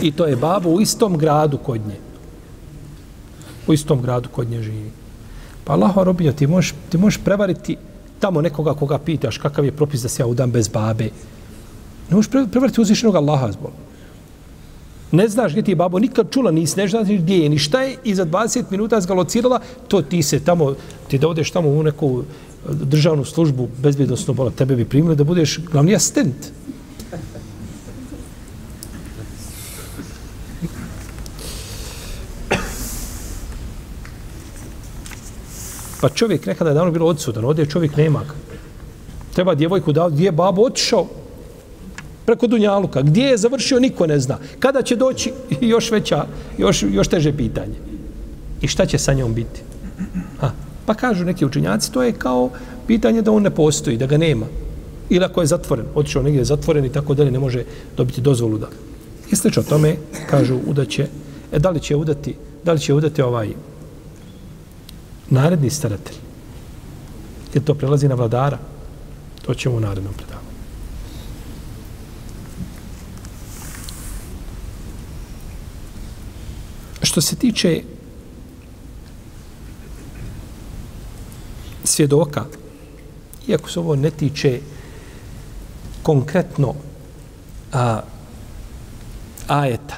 [0.01, 1.97] I to je babu u istom gradu kod nje.
[3.67, 4.91] U istom gradu kod nje živi.
[5.63, 7.77] Pa Allaho robinja, ti možeš, ti možeš prevariti
[8.19, 11.09] tamo nekoga koga pitaš kakav je propis da se ja udam bez babe.
[12.09, 13.71] Ne možeš prevariti uzvišenog Allaha zbog.
[15.13, 17.97] Ne znaš gdje ti babo, nikad čula nisi, ne znaš gdje je, ni šta je
[18.03, 20.73] i za 20 minuta zgalocirala, to ti se tamo,
[21.07, 25.23] ti da odeš tamo u neku e, državnu službu bezbjednostno, bola, tebe bi primili da
[25.23, 26.35] budeš glavni asistent.
[36.01, 38.33] Pa čovjek nekada je davno bilo odsudan, ovdje čovjek nema ga.
[39.33, 41.22] Treba djevojku da gdje je babo otišao
[42.25, 43.01] preko Dunjaluka.
[43.01, 44.37] Gdje je završio, niko ne zna.
[44.59, 45.33] Kada će doći,
[45.73, 46.25] još veća,
[46.57, 47.75] još, još teže pitanje.
[48.61, 49.61] I šta će sa njom biti?
[50.39, 50.51] Ha.
[50.85, 52.49] Pa kažu neki učinjaci, to je kao
[52.87, 54.45] pitanje da on ne postoji, da ga nema.
[55.09, 57.63] Ili ako je zatvoren, otišao negdje zatvoren i tako dalje, ne može
[57.97, 58.67] dobiti dozvolu da.
[59.31, 59.95] I slično tome,
[60.29, 61.07] kažu, udaće,
[61.51, 63.49] e, da li će udati, da li će udati ovaj
[65.29, 66.15] naredni staratelj?
[67.53, 68.57] Jer to prelazi na vladara.
[69.45, 70.32] To ćemo u narednom predavanju.
[77.13, 77.81] Što se tiče
[81.83, 82.45] svjedoka,
[83.47, 84.59] iako se ovo ne tiče
[86.03, 86.73] konkretno
[87.73, 88.01] a,
[89.47, 89.95] ajeta,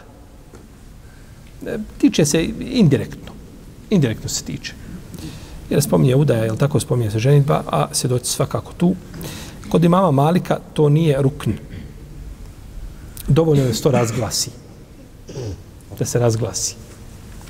[1.65, 3.31] e, tiče se indirektno.
[3.89, 4.73] Indirektno se tiče.
[5.69, 8.95] Jer spominje udaja, jel tako spominje se ženitba, a svjedoci svakako tu.
[9.69, 11.51] Kod imama Malika to nije rukn.
[13.27, 14.49] Dovoljno je da se to razglasi.
[15.99, 16.84] Da se razglasi.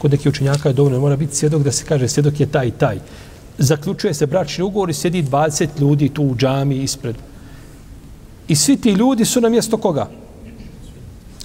[0.05, 2.71] Kod nekih učenjaka je dovoljno, mora biti svjedok da se kaže svjedok je taj i
[2.71, 2.99] taj
[3.57, 7.15] zaključuje se bračni ugovor i sjedi 20 ljudi tu u džami ispred.
[8.47, 10.09] I svi ti ljudi su na mjesto koga?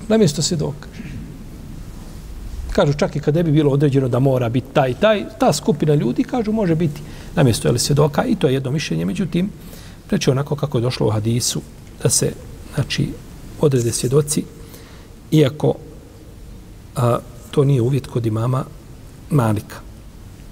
[0.08, 0.88] Na mjesto svjedoka.
[2.72, 6.24] Kažu čak i kada bi bilo određeno da mora biti taj taj, ta skupina ljudi
[6.24, 7.00] kažu može biti
[7.36, 9.04] na mjesto je svjedoka i to je jedno mišljenje.
[9.04, 9.50] Međutim,
[10.10, 11.60] reći onako kako je došlo u hadisu
[12.02, 12.32] da se
[12.74, 13.08] znači,
[13.60, 14.44] odrede svjedoci
[15.30, 15.74] iako
[16.96, 17.18] a,
[17.50, 18.64] to nije uvjet kod imama
[19.30, 19.76] Malika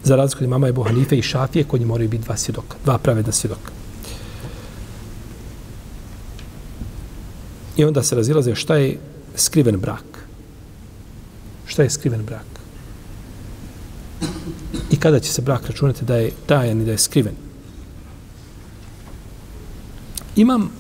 [0.05, 2.99] za razliku od imama Ebu Hanife i Šafije, kod njih moraju biti dva svjedoka, dva
[2.99, 3.73] pravedna svjedoka.
[7.77, 8.99] I onda se razilaze šta je
[9.37, 10.27] skriven brak.
[11.67, 12.47] Šta je skriven brak?
[14.91, 17.35] I kada će se brak računati da je tajan i da je skriven?
[20.37, 20.71] Imam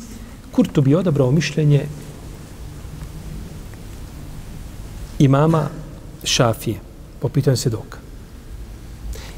[0.52, 1.86] Kurtu bi odabrao mišljenje
[5.18, 5.68] imama
[6.24, 6.80] Šafije
[7.20, 7.98] po pitanju svjedoka.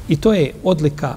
[0.09, 1.15] I to je odlika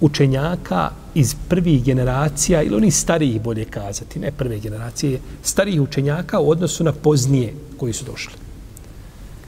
[0.00, 6.50] učenjaka iz prvih generacija, ili oni starijih bolje kazati, ne prve generacije, starijih učenjaka u
[6.50, 8.34] odnosu na poznije koji su došli.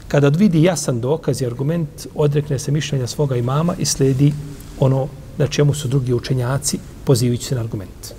[0.09, 4.33] Kada vidi jasan dokaz i argument, odrekne se mišljenja svoga imama i sledi
[4.80, 5.09] ono
[5.39, 8.14] na čemu su drugi učenjaci pozivajući se na argument.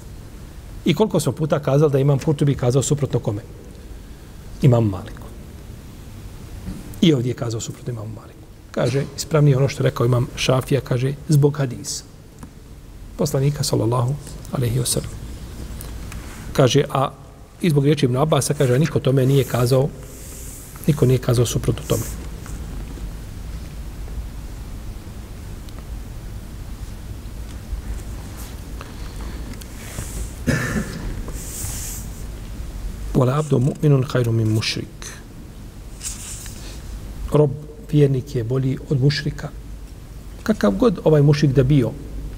[0.85, 3.41] I koliko smo puta kazali da imam Kurtubi kazao suprotno kome?
[4.61, 5.22] Imam Malik.
[7.03, 8.43] I ovdje je kazao suprotno imamu Maliku
[8.73, 12.03] kaže, ispravnije ono što rekao imam Šafija, kaže, zbog hadisa.
[13.17, 14.15] Poslanika, sallallahu
[14.51, 15.11] alaihi wa sallam.
[16.53, 17.11] Kaže, a
[17.61, 19.89] i zbog riječi Ibn Abasa, kaže, niko tome nije kazao,
[20.87, 22.03] niko nije kazao suprotno tome.
[33.13, 35.22] Wala abdu mu'minun khairu min mušrik.
[37.33, 37.51] Rob
[37.91, 39.49] vjernik je bolji od mušrika.
[40.43, 41.91] Kakav god ovaj mušik da bio,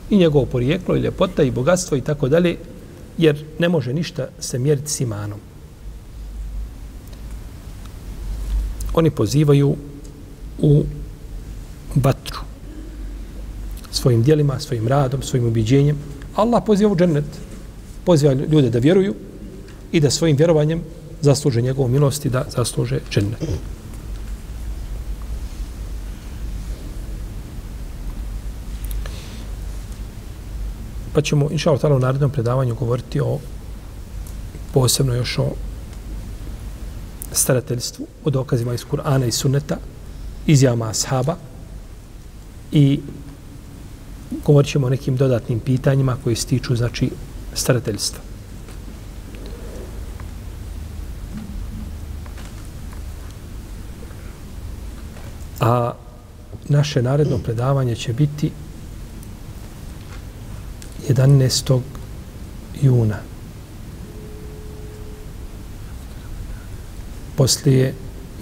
[0.10, 2.58] i njegovo porijeklo, i ljepota, i bogatstvo, i tako dalje,
[3.18, 5.40] jer ne može ništa se mjeriti s imanom.
[8.94, 9.76] Oni pozivaju
[10.60, 10.84] u
[11.96, 12.40] vatru
[13.92, 15.98] svojim dijelima, svojim radom, svojim ubiđenjem.
[16.36, 17.26] Allah poziva u džennet.
[18.04, 19.16] Poziva ljude da vjeruju
[19.92, 20.82] i da svojim vjerovanjem
[21.22, 23.42] zasluže njegovu milost i da zasluže džennet.
[31.16, 33.40] Pa ćemo, inša Allah, u narednom predavanju govoriti o
[34.74, 35.46] posebno još o
[37.32, 39.78] starateljstvu, o dokazima iz Kur'ana i Sunneta,
[40.48, 41.36] izjama ashaba
[42.72, 43.00] i
[44.46, 47.10] govorit ćemo o nekim dodatnim pitanjima koji se tiču, znači,
[47.54, 48.20] starateljstva.
[55.60, 55.92] A
[56.70, 58.52] naše naredno predavanje će biti
[61.10, 61.82] 11.
[62.82, 63.20] juna.
[67.38, 67.94] Poslije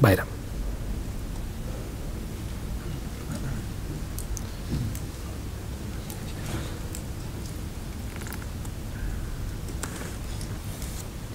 [0.01, 0.27] Bajram.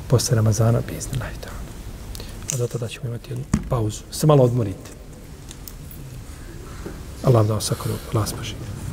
[0.09, 1.51] Posle Ramazana, bizni lajta.
[2.55, 4.03] A do tada ćemo imati jednu pauzu.
[4.11, 4.91] Se malo odmorite.
[7.25, 8.55] Allah da vas sakonu, Allah spaži.